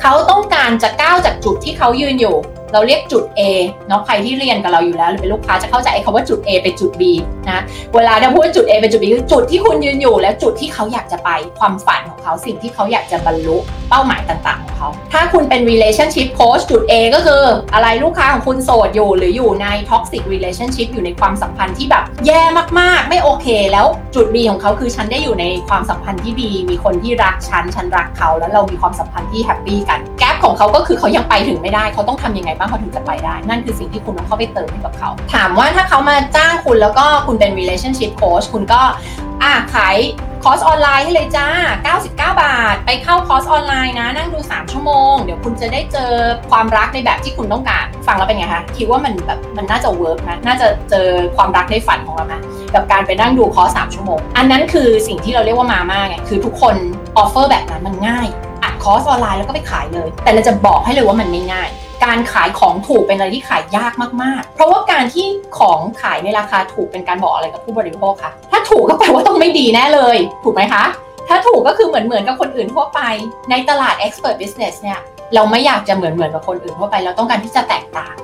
[0.01, 2.35] เขาต้องการจะก้าวจากจุดที่เขายืนอยู่
[2.73, 3.41] เราเรียกจุด A
[3.87, 7.03] เนาะใครที่เรียนกับเราอยู่แล้วหรือเป็นลูกค้าจะเข้าใจคำว่าจุด A เป็นจุด B
[7.49, 7.59] นะ
[7.95, 11.29] เวลาเราพูดจุด A เป็นจุด B คือจุดที่คุณยืนอยู่ และจุดที่เขาอยากจะไป
[11.59, 13.57] ความฝันของเขาสิ่งที่เขาอยากจะบรรลุ
[13.89, 22.41] เป้าหมายต่างๆของเขา ถ้าคุณเป็น relationship coach จุด A ก็คือ อะไรลูกค้าของคุณโสดอยู่ หรืออยู่ใน toxic relationship อยู่ในความสัมพันธ์ที่แบบแย่
[22.79, 23.85] มากๆ ไม่โอเค แล้ว
[24.15, 38.81] จุด B ของเขาคือฉันได้อยู่ในความสัมพันธ์ที่ดี มีคนที่รักฉัน ฉันรักเขา แล้วเรามีความสัมพันธ์ที่ happy กัน gap ของเขาก็คือเขายังไปถึงไม่ได้ เขาต้องทำยังไงบ้างเขาถึงจะไปได้ นั่นคือสิ่งที่คุณต้องเข้าไปเติมให้กับเขา ถามว่าถ้าเขามาจ้างคุณแล้วก็คุณเป็น relationship coach คุณก็
[39.43, 39.97] อะขายค
[40.49, 41.47] อร์สออนไลน์ให้เลยจ้า
[41.97, 46.11] 99 บาท ไปเข้าคอร์สออนไลน์นะ นั่งดู 3 ชั่วโมง เดี๋ยวคุณจะได้เจอ
[46.51, 52.35] ความรักในแบบที่คุณต้องการ ฟังแล้วเป็นไงคะ คิดว่ามันแบบมันน่าจะ work นะน่าจะเจอความรักในฝันของเราไหม
[52.73, 56.75] กับการไปนั่งดูคอร์ส 3 ชั่วโมง อันนั้นคือสิ่งที่เราเรียกว่ามาม่าไง คือทุกคน
[57.17, 58.27] offer แบบนั้นมันง่าย
[58.63, 61.69] อัดคอร์สออนไลน์แล้วก็ไปขายเลย แต่เราจะบอกให้เลยว่ามันไม่ง่าย
[62.05, 65.27] การขายของถูกเป็นอะไรที่ขายยากมากๆ เพราะว่าการที่
[65.59, 70.83] ของขายในราคาถูกเป็นการบอกอะไรกับผู้บริโภคคะถ้าถูกก็แปลว่าต้องไม่ดีแน่เลย ถูกไหมคะ
[71.29, 72.99] ถ้าถูกก็คือเหมือนเหมือนกับคนอื่นทั่วไป
[73.49, 74.99] ในตลาด expert business เนี่ย
[75.35, 78.15] เราไม่อยากจะเหมือนเหมือนกับคนอื่นทั่วไป เราต้องการที่จะแตกต่าง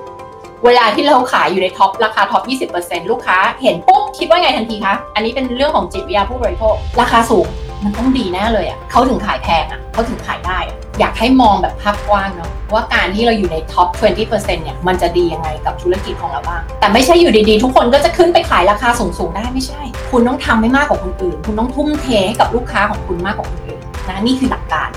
[0.65, 2.43] เวลาที่เราขายอยู่ใน top ราคา top
[2.75, 7.47] 20%ลูกค้าเห็นปุ๊บคิดว่าไงทันทีคะ อันนี้เป็นเรื่องของจิตวิทยาผู้บริโภค ราคาสูง
[7.83, 13.88] มันต้องดีแน่เลยอะ่ะเขาถึงขายแพงอะ่ะเขาถึงขายได้อะ อยากให้มองแบบภาพกว้างเนาะว่าการที่เราอยู่ใน top
[14.27, 23.79] 20%เนี่ยมันจะดียังไงกับธุรกิจของเราบ้าง แต่ไม่ใช่อยู่ดีๆ ทุกคนก็จะขึ้นไปขายราคาสูงๆได้ไม่ใช่ คุณต้องทำให้มากกว่าคนอื่น คุณต้องทุ่มเทให้กับลูกค้าของคุณมากกว่าคนอื่น
[24.10, 24.89] นะนี่คือหลักการ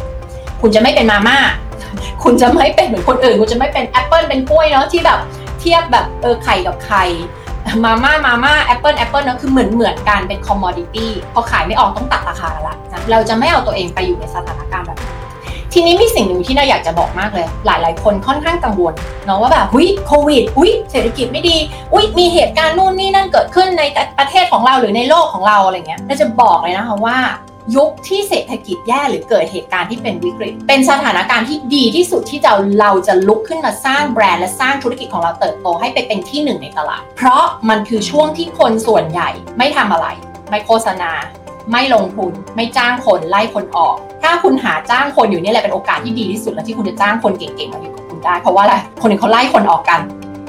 [0.61, 1.38] คุณจะไม่เป็นมาม่า
[2.24, 5.18] คุณจะไม่เป็นเหมือนคนอื่น คุณจะไม่เป็นแอปเปิลเป็นกล้วยเนาะที่แบบ
[5.61, 7.04] เทียบแบบเออไข่กับไข่
[7.85, 15.14] มาม่ามาม่าแอปเปิลแอปเปิลนะคือเหมือนเหมือนกันเป็น commodity พอขายไม่ออกต้องตัดราคาละนะเราจะไม่เอาตัวเองไปอยู่ในสถานการณ์แบบนี้
[15.78, 18.94] ทีนี้มีสิ่งหนึ่งที่น่าอยากจะบอกมากเลย หลาย ๆ คนค่อนข้างกังวล
[19.26, 21.56] เนาะว่าแบบหุ้ยโควิดหุ้ยเศรษฐกิจไม่ดี
[21.92, 23.82] อุ้ยมีเหตุการณ์นู่นนี่นั่นเกิดขึ้นใน
[24.18, 27.18] ประเทศของเราหรือในโลกของเราอะไรเงี้ยเราจะบอกเลยนะคะว่า
[27.76, 40.06] ยุคที่เศรษฐกิจแย่หรือเกิดเหตุการณ์ที่เป็นวิกฤต เป็นสถานการณ์ที่ดีที่สุดที่เราเราจะลุกขึ้นมาสร้างแบรนด์และสร้างธุรกิจของเราเติบโตให้ไปเป็นที่หนึ่งในตลาด เพราะมันคือช่วงที่คนส่วนใหญ่ไม่ทำอะไร
[40.50, 41.10] ไม่โฆษณา
[41.72, 50.00] ไม่ลงทุนไม่จ้างคนไล่คนออก ถ้าคุณหาจ้างคนอยู่นี่แหละเป็นโอกาสที่ดีที่สุดแล้วที่คุณจะจ้างคนเก่งๆมาอยู่กับคุณได้ เพราะว่าอะไรคนอื่นเขาไล่คนออกกัน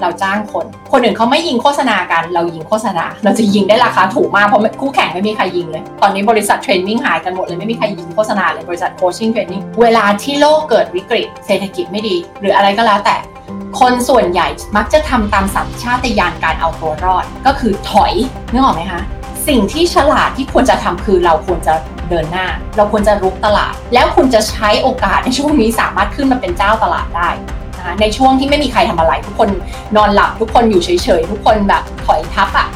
[0.01, 13.15] เราจ้างคน คนอื่นเขาไม่ยิงโฆษณากัน เรายิงโฆษณา เราจะยิงได้ราคาถูกมากเพราะคู่แข่งไม่มีใครยิงเลย ตอนนี้บริษัทเทรนนิ่งหายกันหมดเลยไม่มีใครยิงโฆษณาเลยบริษัทโคชชิ่งเทรนนิ่งเวลาที่โลกเกิดวิกฤต เศรษฐกิจไม่ดี หรืออะไรก็แล้วแต่
[13.79, 18.13] คนส่วนใหญ่มักจะทำตามสัญชาตญาณการเอาตัวรอด ก็คือถอย
[18.51, 19.01] นึกออกไหมคะ
[19.47, 21.73] สิ่งที่ฉลาดที่ควรจะทำคือเราควรจะ
[22.09, 27.29] เดินหน้า เราควรจะรุกตลาด แล้วคุณจะใช้โอกาสในช่วงนี้สามารถขึ้นมาเป็นเจ้าตลาดได้
[27.77, 29.49] นะคะในช่วงที่ไม่มีใครทำอะไร ทุกคน
[29.95, 32.67] นอนหลับทุกคนอยู่เฉยๆ ทุกคนแบบถอยทับอะ่ะ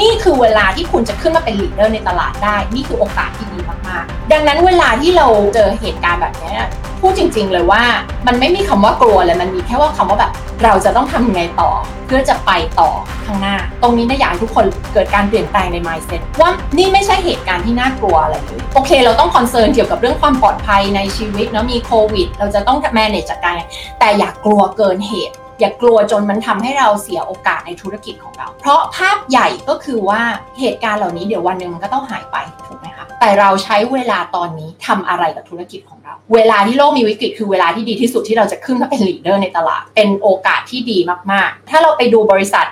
[0.00, 6.54] นี่คือเวลาที่คุณจะขึ้นมาเป็นลีดเดอร์ในตลาดได้ นี่คือโอกาสที่ดีมากๆ ดังนั้นเวลาที่เราเจอเหตุการณ์แบบนี้
[7.00, 7.82] พูดจริง ๆ เลยว่า
[8.26, 10.32] มันไม่มีคำว่ากลัวเลยมันมีแค่ว่าคำว่าแบบ
[10.64, 11.70] เราจะต้องทำยังไงต่อ
[12.06, 12.90] เพื่อจะไปต่อ
[13.26, 23.52] ข้างหน้า ตรงนี้นะอยากให้ทุกคนเกิดการเปลี่ยนแปลงใน mindset ว่านี่ไม่ใช่เหตุการณ์ที่น่ากลัวอะไรเลยโอเค เราต้อง concern เกี่ยวกับเรื่องความปลอดภัยในชีวิตเนาะมีโควิด เราจะต้อง manage จัดการ
[24.00, 30.22] แต่อย่ากกลัวเกินเหตุ อย่ากลัวจนมันทำให้เราเสียโอกาสในธุรกิจของเรา เพราะภาพใหญ่ก็คือว่า
[30.60, 40.98] เหตุการณ์เหล่านี้เดี๋ยววันหนึ่งมันก็ต้องหายไปถูกไหมคะแต่เราใช้เวลาตอนนี้ทำอะไรกับธุรกิจของเรา เวลาที่โลกมีวิกฤตคือเวลาที่ดีที่สุดที่เราจะขึ้นมาเป็น leader ในตลาด เป็นโอกาสที่ดี
[41.32, 42.66] มากๆ ถ้าเราไปดูบริษัท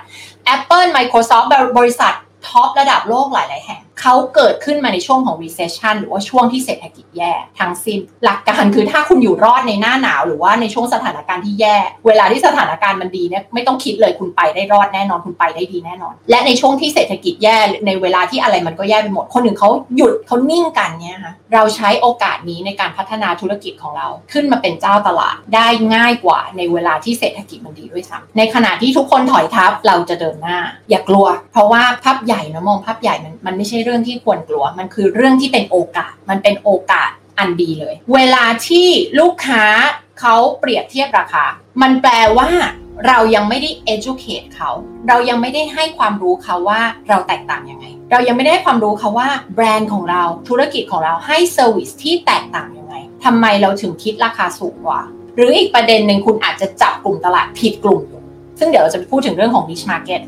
[0.55, 1.47] Apple Microsoft
[1.79, 2.13] บริษัท
[2.47, 30.57] ท็อประดับโลกหลาย ๆ แห่ง เขาเกิดขึ้นมาในช่วงของ recession หรือว่าช่วงที่เศรษฐกิจแย่ทั้งสิ้น หลักการคือถ้าคุณอยู่รอดในหน้าหนาว หรือว่าในช่วงสถานการณ์ที่แย่ เวลาที่สถานการณ์มันดีเนี่ยไม่ต้องคิดเลยคุณไปได้รอดแน่นอนคุณไปได้ดีแน่นอน และในช่วงที่เศรษฐกิจแย่ในเวลาที่อะไรมันก็แย่ไปหมด คนหนึ่งเขาหยุดเขานิ่งกันเนี่ยค่ะเราใช้โอกาสนี้ในการพัฒนาธุรกิจของเราขึ้นมาเป็นเจ้าตลาดได้ง่ายกว่าในเวลาที่เศรษฐกิจมันดีด้วยซ้ำในขณะที่ทุกคนถอยทับเราจะเดินหน้า
[30.89, 38.87] อย่ากลัว เพราะว่าภาพใหญ่นะมองภาพใหญ่มันมันไม่ใช่เรื่องที่ควรกลัว มันคือเรื่องที่เป็นโอกาส มันเป็นโอกาสอันดีเลย เวลาที่
[39.19, 39.63] ลูกค้า
[40.19, 41.45] เขาเปรียบเทียบราคา
[41.81, 42.49] มันแปลว่า
[43.07, 44.71] เรายังไม่ได้ educate เขา
[45.07, 52.95] เรายังไม่ได้ให้ความรู้เขาว่าเราแตกต่างยังไง เรายังไม่ได้ให้ความรู้เขาว่าแบรนด์ของเรา ธุรกิจของเราให้เซอร์วิสที่แตกต่างยังไง
[53.25, 55.01] ทำไมเราถึงคิดราคาสูงกว่า
[55.35, 58.21] หรืออีกประเด็นหนึ่งคุณอาจจะจับกลุ่มตลาดผิดกลุ่มอยู่
[58.59, 60.21] ซึ่งเดี๋ยวเราจะพูดถึงเรื่องของ niche market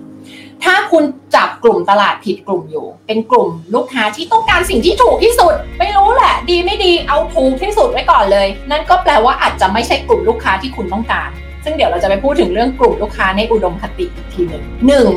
[0.64, 1.04] ถ้าคุณ
[1.36, 11.30] จับกลุ่มตลาดผิดกลุ่มอยู่ เป็นกลุ่มลูกค้าที่ต้องการสิ่งที่ถูกที่สุด ไม่รู้แหละ ดีไม่ดีเอาถูกที่สุดไว้ก่อนเลย นั่นก็แปลว่าอาจจะไม่ใช่กลุ่มลูกค้าที่คุณต้องการ
[11.64, 15.08] ซึ่งเดี๋ยวเราจะไปพูดถึงเรื่องกลุ่มลูกค้าในอุดมคติอีกทีหนึ่งหนึ่ง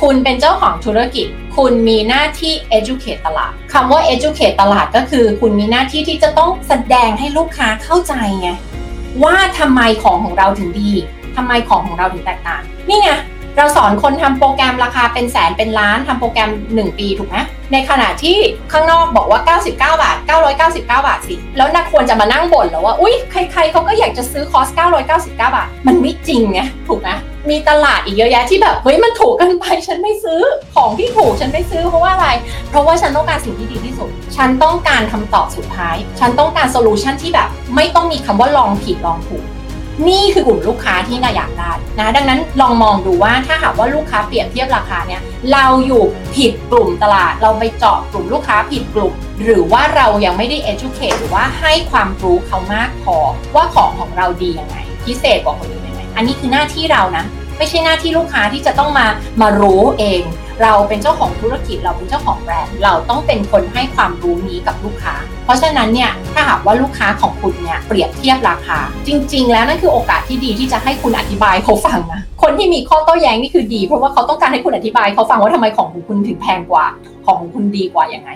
[0.00, 8.48] คุณเป็นเจ้าของธุรกิจ คุณมีหน้าที่ educate ตลาดคำว่า educate ตลาดก็คือ คุณมีหน้าที่ที่จะต้องแสดงให้ลูกค้าเข้าใจไง
[9.24, 10.90] ว่าทำไมของของเราถึงดี
[11.36, 13.10] ทำไมของของเราถึงแตกต่างนี่ไง
[13.58, 17.36] เราสอนคนทำโปรแกรมราคาเป็นแสนเป็นล้านทำโปรแกรม 1 ปีถูกไหม
[17.72, 18.36] ในขณะที่
[18.72, 20.16] ข้างนอกบอกว่า 99 บาท
[20.54, 24.68] 999 บาทสิ แล้วนักควรจะมานั่งบ่นหรอว่าอุ๊ยใครๆเขาก็อยากจะซื้อคอส
[25.06, 27.10] 999 บาท มันไม่จริงไงถูกไหม
[27.50, 30.40] มีตลาดอีกเยอะแยะที่แบบเฮ้ยมันถูกกันไปฉันไม่ซื้อ
[30.74, 32.28] ของที่ถูกฉันไม่ซื้อเพราะว่าอะไร
[32.70, 39.44] เพราะว่าฉันต้องการสิ่งที่ดีที่สุด ฉันต้องการคำตอบสุดท้าย ฉันต้องการโซลูชันที่แบบไม่ต้องมีคำว่าลองผิดลองถูก
[40.08, 45.20] นี่คือกลุ่มลูกค้าที่น่าอยากได้นะดังนั้นลองมองดูว่าถ้าหากว่าลูกค้าเปรียบเทียบราคาเนี่ย
[45.52, 46.02] เราอยู่
[46.34, 53.16] ผิดกลุ่มตลาด เราไปเจาะกลุ่มลูกค้าผิดกลุ่ม หรือว่าเรายังไม่ได้ educate หรือว่าให้ความรู้เขามากพอ
[53.54, 57.24] ว่าของของเราดียังไง พิเศษกว่าคนอื่นยังไงอันนี้คือหน้าที่เรานะ
[57.58, 59.06] ไม่ใช่หน้าที่ลูกค้าที่จะต้องมา
[59.40, 60.22] มารู้เอง
[60.62, 65.14] เราเป็นเจ้าของธุรกิจเราเป็นเจ้าของแบรนด์เราต้องเป็นคนให้ความรู้นี้กับลูกค้า
[65.44, 76.86] เพราะฉะนั้นเนี่ยถ้าหากว่าลูกค้าของคุณเนี่ยเปรียบเทียบราคา จริง ๆ แล้วนั่นคือโอกาสที่ดีที่จะให้คุณอธิบายเขาฟังนะคนที่มีข้อโต้แย้งนี่คือดี เพราะว่าเขาต้องการให้คุณอธิบายเขาฟังว่าทำไมของของคุณถึงแพงกว่า
[77.26, 78.30] ของของคุณดีกว่ายังไง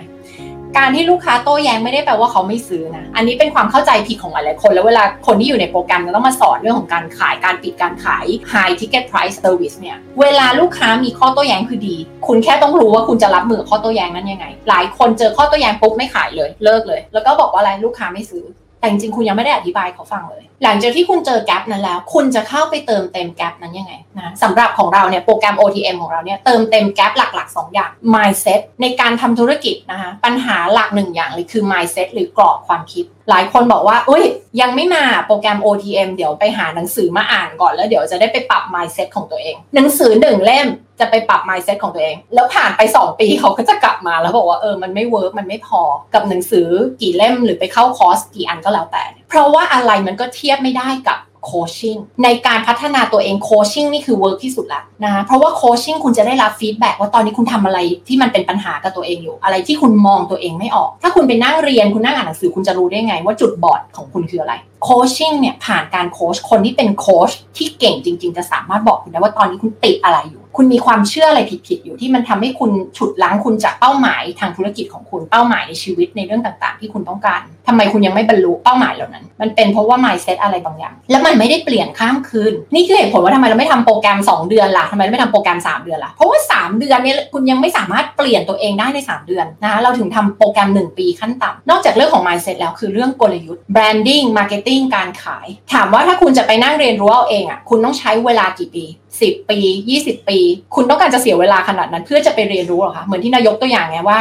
[0.77, 11.95] การที่ลูกค้าโต้แย้งไม่ได้แปลว่าเขาไม่ซื้อนะ อันนี้เป็นความเข้าใจผิดของหลายๆคน แล้วเวลาคนที่อยู่ในโปรแกรมจะต้องมาสอนเรื่องของการขาย การปิดการขาย high ticket price service เนี่ย เวลาลูกค้ามีข้อโต้แย้งคือดี
[12.27, 18.43] คุณแค่ต้องรู้ว่าคุณจะรับมือข้อโต้แย้งนั้นยังไง หลายคนเจอข้อโต้แย้งปุ๊บไม่ขายเลย เลิกเลย แล้วก็บอกว่าอะไรลูกค้าไม่ซื้อ
[18.79, 34.23] แต่จริงๆคุณยังไม่ได้อธิบายเขาฟังเลย หลังจากที่คุณเจอแกลบนั้นแล้ว คุณจะเข้าไปเติมเต็มแกลบนั้นยังไงนะสำหรับของเราเนี่ยโปรแกรม OTM ของเราเนี่ยเติมเต็มแกลบหลักๆ 2 อย่าง mindset ในการทำธุรกิจนะคะปัญหาหลักหนึ่งอย่างเลยคือ mindset หรือกรอบความคิด หลายคนบอกว่าอุ้ย
[34.61, 40.67] ยังไม่มาโปรแกรม OTM เดี๋ยวไปหาหนังสือมาอ่านก่อนแล้วเดี๋ยวจะได้ไปปรับ mindset ของตัวเอง หนังสือหนึ่งเล่ม
[40.99, 45.81] จะไปปรับ mindset ของตัวเอง แล้วผ่านไป 2 ปีเขาก็จะกลับมาแล้วบอกว่าเออมันไม่ work มันไม่พอ
[46.13, 46.67] กับหนังสือ
[47.01, 70.38] กี่เล่มหรือไปเข้าคอร์สกี่อันก็แล้วแต่ เพราะว่าอะไรมันก็เทียบไม่ได้กับ coaching ในการพัฒนาตัวเอง coaching นี่คือ work ที่สุดแล้วนะเพราะว่า coaching คุณจะได้รับ feedback ว่าตอนนี้คุณทำอะไรที่มันเป็นปัญหากับตัวเองอยู่ อะไรที่คุณมองตัวเองไม่ออก ถ้าคุณไปนั่งเรียนคุณนั่งอ่านหนังสือคุณจะรู้ได้ไงว่าจุดบอดของคุณคืออะไรโคชชิ่งเนี่ยผ่านการโคชคนที่เป็นโคชที่เก่งจริง ๆ จะสามารถบอกคุณได้ว่าตอนนี้คุณติดอะไรอยู่
[70.61, 90.69] คุณมีความเชื่ออะไรผิดๆอยู่ที่มันทำให้คุณฉุดล้างคุณจากเป้าหมายทางธุรกิจของคุณเป้าหมายในชีวิตในเรื่องต่างๆ ที่คุณต้องการทำไมคุณยังไม่บรรลุเป้าหมายเหล่านั้น มันเป็นเพราะว่า mindset อะไรบางอย่าง แล้วมันไม่ได้เปลี่ยนข้ามคืน นี่คือเหตุผลว่าทำไมเราไม่ทำโปรแกรม 2 เดือนล่ะทำไมเราไม่ทำโปรแกรม 3 เดือนล่ะเพราะว่า 3 เดือนเนี่ยคุณยังไม่สามารถเปลี่ยนตัวเองได้ใน 3 เดือนนะคะเราถึงทำโปรแกรม
[90.83, 98.85] 1 ปีขั้นต่ำนอกจากเรื่องของ mindset แล้วคือเรื่องกลยุทธ์ branding marketing การขาย ถามว่าถ้าคุณจะไปนั่งเรียนรู้เอาเองอะคุณต้องใช้เวลากี่ปี
[99.27, 99.59] 10 ปี
[99.97, 100.39] 20 ปี
[100.75, 104.19] คุณต้องการจะเสียเวลาขนาดนั้น เพื่อจะไปเรียนรู้หรอคะเหมือนที่นายกตัวอย่างไงว่า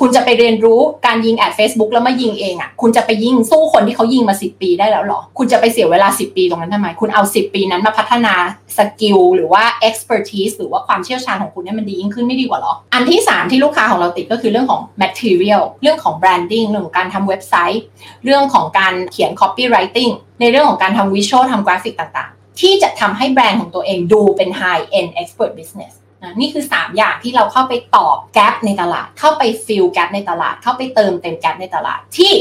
[0.00, 8.34] คุณจะไปเรียนรู้การยิงแอด Facebook แล้วมายิงเองอะคุณจะไปยิงสู้คนที่เขายิงมา 10 ปีได้แล้วหรอ คุณจะไปเสียเวลา 10 ปีตรงนั้นทำไม คุณเอา 10 ปีนั้นมาพัฒนา
[8.76, 17.82] สกิลหรือว่า expertise หรือว่าความเชี่ยวชาญของคุณเนี่ยมันดียิ่งขึ้นไม่ดีกว่าหรอ อันที่ 3 ที่ลูกค้าของเราติดก็คือเรื่องของ material เรื่องของ branding เรื่องของการทำเว็บไซต์
[18.24, 25.92] เรื่องของการเขียน copywriting ในเรื่องของการทำ visual ทำกราฟิกต่าง ที่จะทำให้แบรนด์ของตัวเองดูเป็น high end expert business
[26.22, 32.32] นะนี่คือ 3 อย่างที่เราเข้าไปตอบ gap ในตลาด เข้าไป fill gap ในตลาด เข้าไปเติมเต็ม gap ในตลาด ที่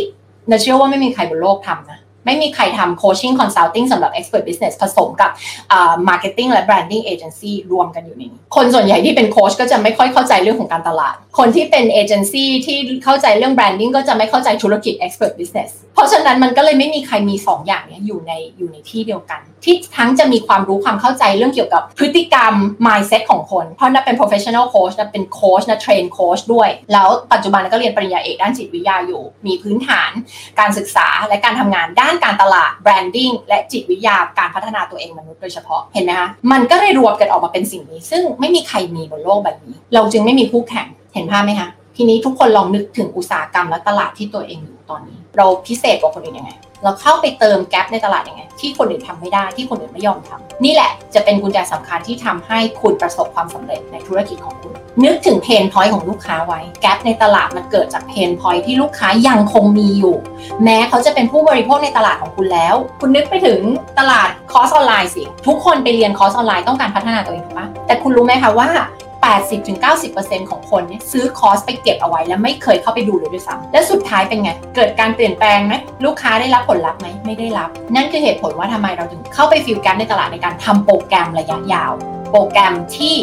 [0.49, 5.32] เราเชื่อว่าไม่มีใครบนโลกทำนะไม่มีใครทำ coaching consulting สำหรับ expert business ผสมกับ
[6.10, 22.54] marketing และ branding agency รวมกันอยู่ในนี้ คนส่วนใหญ่ที่เป็นโคชก็จะไม่ค่อยเข้าใจเรื่องของการตลาด คนที่เป็นเอเจนซี่ที่เข้าใจเรื่อง branding ก็จะไม่เข้าใจธุรกิจ expert business เพราะฉะนั้นมันก็เลยไม่มีใครมี 2 อย่างนี้อยู่ในอยู่ในที่เดียวกัน ที่ทั้งจะมีความรู้ความเข้าใจเรื่องเกี่ยวกับพฤติกรรม
[22.86, 30.12] mindset ของคน เพราะนับเป็น professional coach นะเป็นโค้ชนะเทรนโค้ชด้วย แล้วปัจจุบันก็เรียนปริญญาเอกด้านจิตวิทยาอยู่ มีพื้นฐาน
[30.60, 46.51] การศึกษาและการทำงานด้านการตลาด branding และจิตวิทยาการพัฒนาตัวเองมนุษย์โดยเฉพาะเห็นไหมคะมันก็เลยรวมกันออกมาเป็นสิ่งนี้ ซึ่งไม่มีใครมีบนโลกแบบนี้ เราจึงไม่มีคู่แข่งเห็นภาพไหมคะ ทีนี้ทุกคนลองนึกถึงอุตสาหกรรมและตลาดที่ตัวเองอยู่ตอนนี้ เราพิเศษกว่าคนอื่นยังไง
[46.84, 54.73] เราเข้าไปเติม gap ในตลาดยังไง ที่คนอื่นทำไม่ได้ที่คนอื่นไม่ยอมทำนี่แหละจะเป็นกุญแจสำคัญที่ทำให้คุณประสบความสำเร็จในธุรกิจของคุณ
[55.05, 60.15] นึกถึง pain point ของลูกค้าไว้ gap ในตลาดมันเกิดจาก pain point ที่ลูกค้ายังคงมีอยู่
[60.63, 63.60] แม้เขาจะเป็นผู้บริโภคในตลาดของคุณแล้ว คุณนึกไปถึง
[63.99, 68.69] ตลาดคอร์สออนไลน์สิทุกคนไปเรียนคอร์สออนไลน์ต้องการพัฒนาตัวเองถูกปะแต่คุณรู้ไหมคะว่า
[69.26, 75.74] 80-90%ของคนเนี่ยซื้อคอร์สไปเก็บเอาไว้แล้วไม่เคยเข้าไปดูเลยด้วยซ้ำและสุดท้ายเป็นไง เกิดการเปลี่ยนแปลงไหม
[76.06, 81.92] ลูกค้าได้รับผลลัพธ์ไหมไม่ได้รับ นั่นคือเหตุผลว่าทำไมเราถึงเข้าไป fill gap ในตลาดในการทำโปรแกรมระยะยาว
[82.32, 83.16] โปรแกรมที่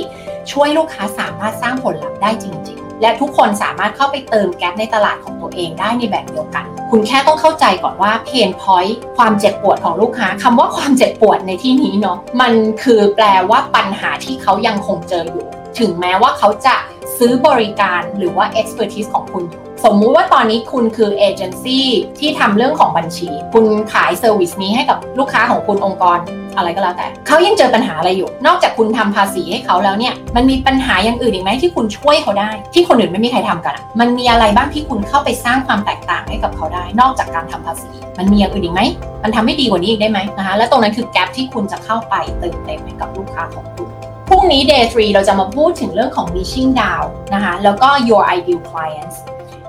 [0.53, 15.47] ช่วยลูกค้าสามารถสร้างผลลัพธ์ได้จริง ๆ และทุกคนสามารถเข้าไปเติม gap ในตลาดของตัวเองได้ในแบบเดียวกัน คุณแค่ต้องเข้าใจก่อนว่า pain point ความเจ็บปวดของลูกค้าคำว่าความเจ็บปวดในที่นี้เนาะมันคือแปลว่าปัญหาที่เขายังคงเจออยู่
[15.78, 16.76] ถึงแม้ว่าเขาจะ
[17.18, 19.44] ซื้อบริการหรือว่า expertise ของคุณ
[19.85, 21.87] สมมุติว่าตอนนี้คุณคือเอเจนซี่
[22.18, 26.18] ที่ทำเรื่องของบัญชี คุณขายเซอร์วิสนี้ให้กับลูกค้าของคุณองค์กร
[26.56, 38.82] อะไรก็แล้วแต่ เขายังเจอปัญหาอะไรอยู่ นอกจากคุณทำภาษีให้เขาแล้วเนี่ย มันมีปัญหาอย่างอื่นอีกไหมที่คุณช่วยเขาได้ ที่คนอื่นไม่มีใครทำกัน มันมีอะไรบ้างที่คุณเข้าไปสร้างความแตกต่างให้กับเขาได้ นอกจากการทำภาษี มันมีอย่างอื่นอีกไหม
[39.22, 43.88] มันทำให้ดีกว่านี้อีกได้ไหมนะคะ และตรงนั้นคือแกลบที่คุณจะเข้าไปเติมเต็มให้กับลูกค้าของคุณ
[44.28, 49.16] พรุ่งนี้ day 3 เราจะมาพูดถึงเรื่องของ niching down นะคะ แล้วก็ your ideal clients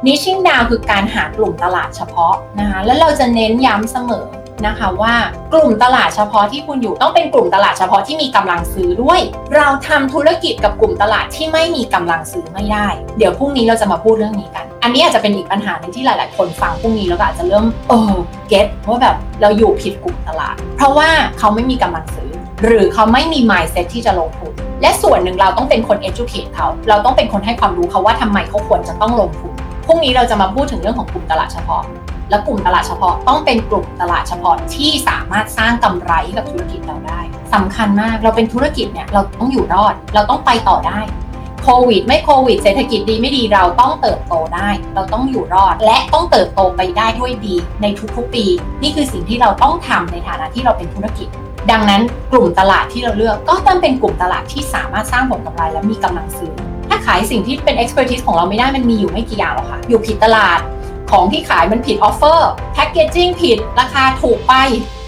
[0.05, 4.27] niching down คือการหากลุ่มตลาดเฉพาะนะคะ แล้วเราจะเน้นย้ำเสมอ
[4.67, 5.15] นะคะว่า
[5.53, 9.19] กลุ่มตลาดเฉพาะที่คุณอยู่ต้องเป็นกลุ่มตลาดเฉพาะที่มีกำลังซื้อด้วย
[9.55, 12.87] เราทำธุรกิจกับกลุ่มตลาดที่ไม่มีกำลังซื้อไม่ได้
[13.17, 18.13] เดี๋ยวพรุ่งนี้เราจะมาพูดเรื่องนี้กัน อันนี้อาจจะเป็นอีกปัญหาหนึ่งที่หลาย ๆ คนฟังพรุ่งนี้แล้วก็อาจจะเริ่มเออ
[18.49, 22.31] เก็ตว่าแบบเราอยู่ผิดกลุ่มตลาด เพราะว่าเขาไม่มีกำลังซื้อ
[22.63, 29.53] หรือเขาไม่มี mindset ที่จะลงทุน และส่วนหนึ่งเราต้องเป็นคน educate เขา เราต้องเป็นคนให้ความรู้เขาว่าทำไมเขาควรจะต้องลงทุน
[29.87, 31.83] พรุ่งนี้เราจะมาพูดถึงเรื่องของกลุ่มตลาดเฉพาะ
[32.29, 37.19] และกลุ่มตลาดเฉพาะต้องเป็นกลุ่มตลาดเฉพาะที่สามารถสร้างกำไรกับธุรกิจเราได้
[37.53, 40.99] สำคัญมาก เราเป็นธุรกิจเนี่ยเราต้องอยู่รอด เราต้องไปต่อได้
[41.63, 48.45] โควิดไม่โควิดเศรษฐกิจดีไม่ดีเราต้องเติบโตได้ เราต้องอยู่รอด และต้องเติบโตไปได้ด้วยดีในทุกๆปี
[48.81, 51.29] นี่คือสิ่งที่เราต้องทำในฐานะที่เราเป็นธุรกิจ
[51.71, 56.53] ดังนั้นกลุ่มตลาดที่เราเลือกก็ต้องเป็นกลุ่มตลาดที่สามารถสร้างผลกำไรและมีกำลังซื้อ
[56.89, 60.59] ถ้าขายสิ่งที่เป็น expertise ของเราไม่ได้มันมีอยู่ไม่กี่อย่างหรอกค่ะ อยู่ผิดตลาด
[61.11, 64.53] ของที่ขายมันผิด offer packaging ผิด ราคาถูกไป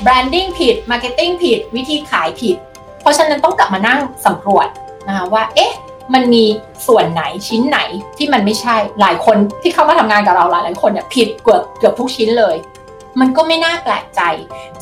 [0.04, 2.56] branding ผิด marketing ผิด วิธีขายผิด
[3.02, 4.68] เพราะฉะนั้นต้องกลับมานั่งสำรวจ
[5.08, 5.74] นะคะว่าเอ๊ะ
[6.13, 6.44] มันมี
[6.88, 7.80] ส่วนไหนชิ้นไหน
[8.18, 12.56] ที่มันไม่ใช่หลายคนที่เข้ามาทำงานกับเราหลายหลายคนเนี่ยผิดเกือบเกือบทุกชิ้นเลย
[13.19, 14.21] มันก็ไม่น่าแปลกใจ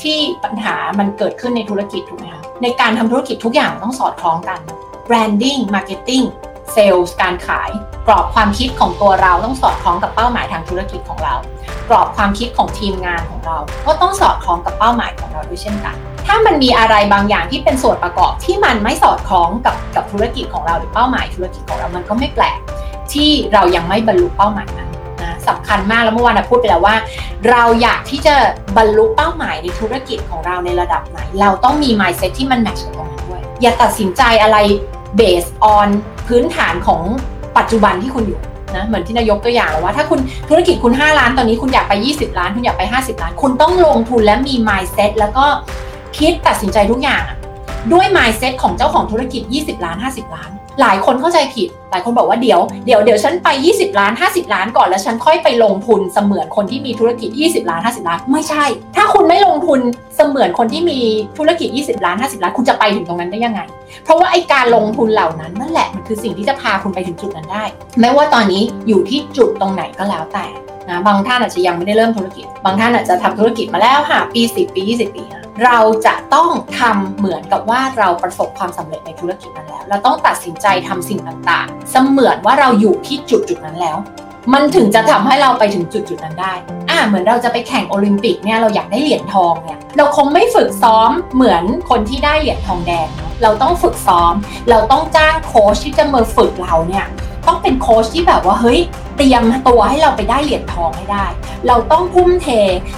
[0.01, 4.59] ที่ปัญหามันเกิดขึ้นในธุรกิจถูกไหมคะในการทำธุรกิจทุกอย่างต้องสอดคล้องกัน
[5.07, 6.25] branding marketing
[6.73, 7.69] เซลล์การขาย
[8.07, 11.35] กรอบความคิดของตัวเราต้องสอดคล้องกับเป้าหมายทางธุรกิจของเรา
[11.89, 15.95] กรอบความคิดของทีมงานของเรา ก็ต้องสอดคล้องกับเป้าหมายของเราด้วยเช่นกัน
[16.27, 22.59] ถ้ามันมีอะไรบางอย่างที่เป็นส่วนประกอบที่มันไม่สอดคล้องกับกับธุรกิจของเราหรือเป้าหมายธุรกิจของเรา มันก็ไม่แปลก
[23.13, 24.89] ที่เรายังไม่บรรลุเป้าหมายนั้น
[25.23, 26.95] นะสำคัญมากแล้วเมื่อวานพูดไปแล้วว่า
[27.49, 28.35] เราอยากที่จะ
[28.77, 34.57] บรรลุเป้าหมายในธุรกิจของเราในระดับไหน เราต้องมี mindset ที่มันแมทช์กับตรงนั้นด้วย อย่าตัดสินใจอะไร
[35.19, 35.87] based on
[36.27, 37.01] พื้นฐานของ
[37.57, 38.39] ปัจจุบันที่คุณอยู่
[38.75, 45.45] นะเหมือนที่นายกตัวอย่างวว่า ถ้าคุณธุรกิจคุณ 5 ล้านตอนนี้คุณอยากไป 20 ล้าน คุณอยากไป 50 ล้าน คุณต้องลงทุนและมี mindset แล้วก็
[46.17, 47.23] คิดตัดสินใจทุกอย่าง
[47.93, 50.49] ด้วย mindset ของเจ้าของธุรกิจ 20 ล้าน 50 ล้าน
[50.81, 58.63] หลายคนเข้าใจผิด หลายคนบอกว่าเดี๋ยวเดี๋ยวเดี๋ยวฉันไป 20 ล้าน 50 ล้านก่อนแล้วฉันค่อยไปลงทุนเสมือนคนที่มีธุรกิจ 20 ล้าน 50 ล้าน ไม่ใช่
[58.95, 59.79] ถ้าคุณไม่ลงทุน
[60.15, 60.99] เสมือนคนที่มี
[61.37, 63.61] ธุรกิจ 20 ล้าน 50 ล้าน คุณจะไปถึงตรงนั้นได้ยังไง
[64.03, 67.63] เพราะว่าไอการลงทุนเหล่านั้นนั่นแหละมันคือสิ่งที่จะพาคุณไปถึงจุดนั้นได้
[67.99, 70.45] แม้ว่าตอนนี้อยู่ที่จุดตรงไหนก็แล้วแต่
[70.89, 83.97] นะบางท่านอาจจะยังไม่ได้เริ่มธุรกิจ บางท่านอาจจะทำธุรกิจมาแล้วค่ะปี10 ปี 20 ปีนะ เราจะต้องทำเหมือนกับว่าเราประสบความสำเร็จในธุรกิจนั้นแล้ว เราต้องตัดสินใจทำสิ่งต่างๆ เสมือนว่าเราอยู่ที่จุดจุดนั้นแล้ว
[84.53, 86.53] มันถึงจะทำให้เราไปถึงจุดจุดนั้นได้
[86.89, 93.07] อ่า เหมือนเราจะไปแข่งโอลิมปิกเนี่ยเราอยากได้เหรียญทองเนี่ย เราคงไม่ฝึกซ้อมเหมือนคนที่ได้เหรียญทองแดง
[93.43, 94.33] เราต้องฝึกซ้อม
[94.69, 97.05] เราต้องจ้างโค้ชที่จะมาฝึกเราเนี่ย
[97.47, 98.79] ต้องเป็นโค้ชที่แบบว่าเฮ้ย
[99.17, 101.25] เตรียมตัวให้เราไปได้เหรียญทองให้ได้
[101.67, 102.47] เราต้องพุ่มเท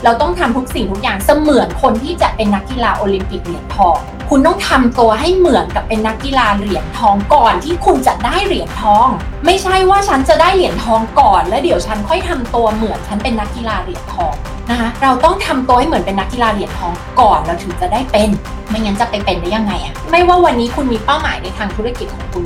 [0.03, 3.97] เราต้องทำทุกสิ่งทุกอย่างเสมือนคนที่จะเป็นนักกีฬาโอลิมปิกเหรียญทอง
[4.29, 9.07] คุณต้องทำตัวให้เหมือนกับเป็นนักกีฬาเหรียญทองก่อนที่คุณจะได้เหรียญทอง
[9.45, 14.33] ไม่ใช่ว่าฉันจะได้เหรียญทองก่อน แล้วเดี๋ยวฉันค่อยทำตัวเหมือนฉันเป็นนักกีฬาเหรียญทอง
[14.69, 18.29] นะคะเราต้องทำตัวให้เหมือนเป็นนักกีฬาเหรียญทองก่อนแล้วถึงจะได้เป็น
[18.69, 22.45] ไม่งั้นจะไปเป็นได้ยังไงอะไม่ว่าวันนี้คุณมีเป้าหมายในทางธุรกิจของคุณ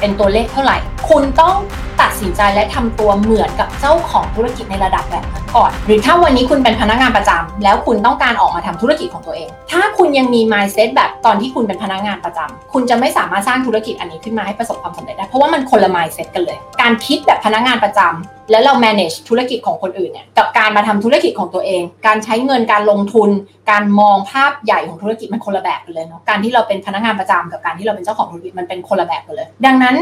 [0.00, 0.76] เป็นตัวเลขเท่าไหร่
[1.08, 1.56] คุณต้อง
[2.02, 23.30] ตัดสินใจและทำตัวเหมือนกับเจ้าของธุรกิจในระดับแบบนั้นก่อน หรือถ้าวันนี้คุณเป็นพนักงานประจำแล้วคุณต้องการออกมาทำธุรกิจของตัวเอง ถ้าคุณยังมี mindset แบบตอนที่คุณเป็นพนักงานประจำคุณจะไม่สามารถสร้างธุรกิจอันนี้ขึ้นมาให้ประสบความสำเร็จได้ เพราะว่ามันคนละ mindset กันเลย การคิดแบบพนักงานประจำแล้วเรา manage ธุรกิจของคนอื่นเนี่ยกับการมาทำธุรกิจของตัวเอง การใช้เงินการลงทุน
[23.70, 29.96] การมองภาพใหญ่ของธุรกิจมันคนละแบบกันเลยเนาะการที่เราเป็นพนักงานประจำกับการที่เราเป็นเจ้าของธุรกิจมันเป็นคนละแบบกันเลย ดังนั้น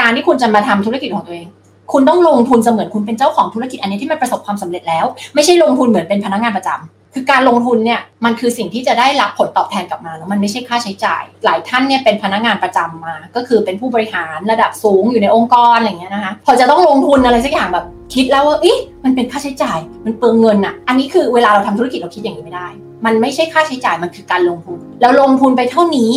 [0.00, 1.48] การที่คุณจะมาทำธุรกิจของตัวเอง
[1.92, 22.66] คุณต้องลงทุนเสมือนคุณเป็นเจ้าของธุรกิจอันนี้ที่มันประสบความสำเร็จแล้ว ไม่ใช่ลงทุนเหมือนเป็นพนักงานประจำคือการลงทุนเนี่ยมันคือสิ่งที่จะได้รับผลตอบแทนกลับมาแล้วมันไม่ใช่ค่าใช้จ่าย หลายท่านเนี่ยเป็นพนักงานประจำมา ก็คือเป็นผู้บริหารระดับสูงอยู่ในองค์กรอะไรเงี้ยนะคะพอจะต้องลงทุนอะไรสักอย่างแบบคิดแล้วว่าอ๊ะมันเป็นค่าใช้จ่าย มันเปลืองเงินอะอันนี้คือเวลาเราทำธุรกิจเราคิดอย่างนี้ไม่ได้
[23.06, 26.10] มันไม่ใช่ค่าใช้จ่ายมันคือการลงทุนแล้วลงทุนไปเท่านี้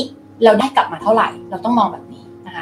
[0.44, 2.04] เราได้กลับมาเท่าไหร่ เราต้องมองแบบ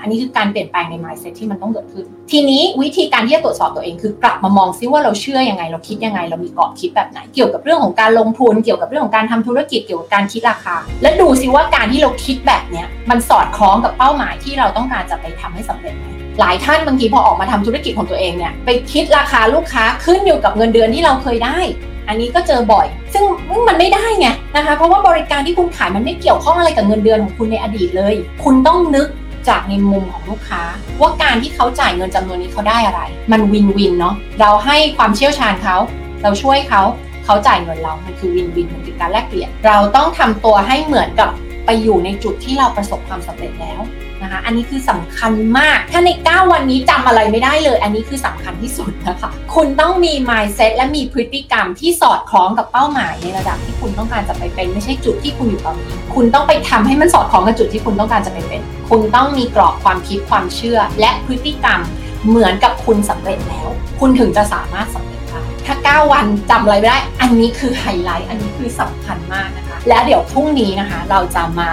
[0.02, 16.06] อันนี้คือการเปลี่ยนแปลงใน mindset ที่มันต้องเกิดขึ้น ทีนี้วิธีการที่จะตรวจสอบตัวเองคือกลับมามองซิว่าเราเชื่อยังไง เราคิดยังไง เรามีกรอบคิดแบบไหน เกี่ยวกับเรื่องของการลงทุน เกี่ยวกับเรื่องของการทำธุรกิจ เกี่ยวกับการคิดราคา และดูซิว่าการที่เราคิดแบบเนี้ยมันสอดคล้องกับเป้าหมายที่เราต้องการจะไปทำให้สำเร็จไหม
[16.40, 21.60] หลายท่านบางทีพอออกมาทำธุรกิจของตัวเองเนี่ยไปคิดราคาลูกค้าขึ้นอยู่กับเงินเดือนที่เราเคยได้
[22.08, 23.24] อันนี้ก็เจอบ่อย ซึ่ง
[23.68, 29.08] มันไม่ได้ไงนะคะ เพราะว่าบริการที่คุณขายมันไม่เกี่ยวข้องอะไรกับเงินเดือนของคุณในอดีตเลย คุณต้องนึก
[29.50, 30.62] จากในมุมของลูกค้า
[31.00, 35.78] ว่าการที่เขาจ่ายเงินจำนวนนี้เขาได้อะไร มันวินวินเนาะเราให้ความเชี่ยวชาญเขา
[36.24, 36.82] เราช่วยเขา
[37.26, 41.30] เขาจ่ายเงินเรา มันคือวินวินมันเป็นการแลกเปลี่ยน เราต้องทำตัวให้เหมือนกับ
[41.66, 43.80] ไปอยู่ในจุดที่เราประสบความสำเร็จแล้ว
[44.24, 61.80] นะคะ อันนี้คือสำคัญมาก ถ้าใน 9 วันนี้จำอะไรไม่ได้เลย อันนี้คือสำคัญที่สุดนะคะ คุณต้องมี mindset และมีพฤติกรรมที่สอดคล้องกับเป้าหมายในระดับที่คุณต้องการจะไปเป็นไม่ใช่จุดที่คุณอยู่ตอนนี้ คุณต้องไปทำให้มันสอดคล้องกับจุดที่คุณต้องการจะไปเป็น คุณต้องมีกรอบความคิดความเชื่อ และพฤติกรรม
[62.28, 63.70] เหมือนกับคุณสำเร็จแล้ว
[64.00, 71.70] คุณถึงจะสามารถสำเร็จได้ ถ้า 9 วันจำอะไรไม่ได้ อันนี้คือไฮไลท์ อันนี้คือสำคัญมากนะคะ แล้วเดี๋ยวพรุ่งนี้นะคะ เราจะมา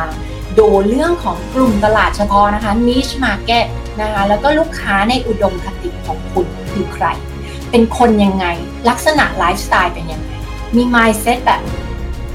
[0.58, 3.66] ดเรื่องของกลุ่มตลาดเฉพาะนะคะ niche market
[4.00, 7.06] นะคะแล้วก็ลูกค้าในอุดมคติของคุณคือใคร
[7.70, 8.46] เป็นคนยังไง
[8.88, 10.30] ลักษณะไลฟ์สไตล์เป็นยังไง
[10.76, 11.60] มี mindset แบบ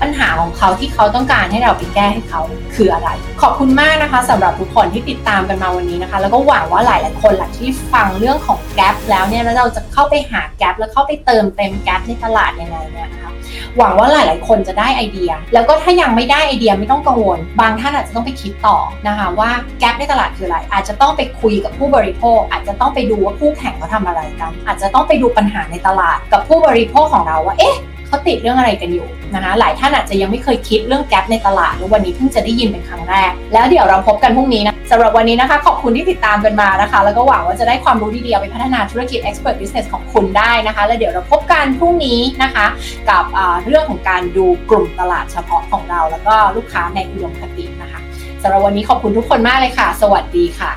[0.03, 2.41] ปัญหาของเขาที่เขาต้องการให้เราไปแก้ให้เขา
[2.75, 3.09] คืออะไร
[3.41, 13.31] ขอบคุณมากนะคะสำหรับทุกคนที่ติดตามกันมาวันนี้นะคะ แล้วก็หวังว่าหลายๆคนหลังที่ฟังเรื่องของแกลบแล้วเนี่ยแล้วเราจะเข้าไปหาแกลบแล้วเข้าไปเติมเต็มแกลบในตลาดยังไงเนี่ยนะคะ
[13.77, 18.77] หวังว่าหลาย ๆ คนจะได้ไอเดีย แล้วก็ถ้ายังไม่ได้ไอเดียไม่ต้องกังวล บางท่านอาจจะต้องไปคิดต่อ
[19.07, 19.49] นะคะว่า
[19.79, 27.75] แกลบในตลาดคืออะไร อาจจะต้องไปคุยกับผู้บริโภค อาจจะต้องไปดูว่าคู่แข่งเขาทำอะไรกัน อาจจะต้องไปดูปัญหาในตลาดกับผู้บริโภคของเราว่าเอ๊ะ
[28.13, 42.65] เขาติดเรื่องอะไรกันอยู่นะคะหลายท่านอาจจะยังไม่เคยคิดเรื่องแกลบในตลาดแล้ววันนี้เพิ่งจะได้ยินเป็นครั้งแรก แล้วเดี๋ยวเราพบกันพรุ่งนี้นะสำหรับวันนี้นะคะขอบคุณที่ติดตามกันมานะคะ แล้วก็หวังว่าจะได้ความรู้ดีๆไปพัฒนาธุรกิจ expert business ของคุณได้นะคะ แล้วเดี๋ยวเราพบกันพรุ่งนี้นะคะ
[43.09, 43.25] กับ
[43.67, 47.99] เรื่องของการดูกลุ่มตลาดเฉพาะของเรา แล้วก็ลูกค้าในอุดมคตินะคะ
[48.41, 50.73] สำหรับวันนี้ขอบคุณทุกคนมากเลยค่ะ สวัสดีค่ะ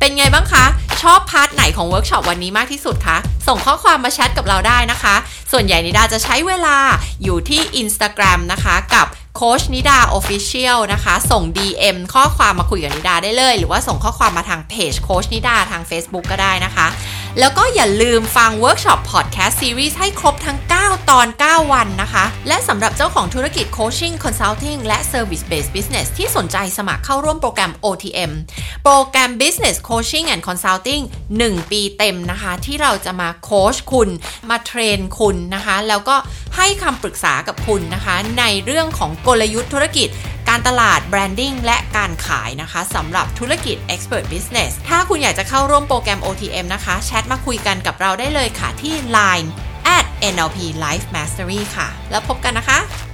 [0.00, 0.64] เป็นไงบ้างคะ
[1.02, 3.16] ชอบ part ไหนของเวิร์กช็อปวันนี้มากที่สุดคะ
[3.48, 5.14] ส่งข้อความมาแชทกับเราได้นะคะ
[5.52, 6.76] ส่วนใหญ่นิดาจะใช้เวลา
[7.24, 16.86] อยู่ที่ Instagram นะคะกับโคชนิดา Official นะคะ ส่ง DM ข้อความมาคุยกับนิดาได้เลย หรือว่าส่งข้อความมาทางเพจโคชนิดาทาง Facebook ก็ได้นะคะ
[17.40, 28.32] แล้วก็อย่าลืมฟังเวิร์กช็อปพอดแคสต์ซีรีส์ให้ครบทั้ง 9 ตอน 9 วันนะคะ และสำหรับเจ้าของธุรกิจ Coaching Consulting และ Service Based Business ที่สนใจสมัครเข้าร่วมโปรแกรม OTM
[28.84, 31.02] โปรแกรม Business Coaching and Consulting
[31.36, 34.08] 1 ปีเต็มนะคะ ที่เราจะมาโคชคุณ
[34.48, 36.16] มา train คุณนะคะ แล้วก็
[36.56, 40.08] ให้คำปรึกษากับคุณนะคะ ในเรื่องของกลยุทธ์ธุรกิจ
[40.48, 49.48] การตลาด branding และการขายนะคะสำหรับธุรกิจ Expert Business ถ้าคุณอยากจะเข้าร่วมโปรแกรม OTM นะคะแชทมาคุยกันกับเราได้เลยค่ะที่ Line
[49.96, 53.07] at NLP Life Mastery ค่ะ แล้วพบกันนะคะ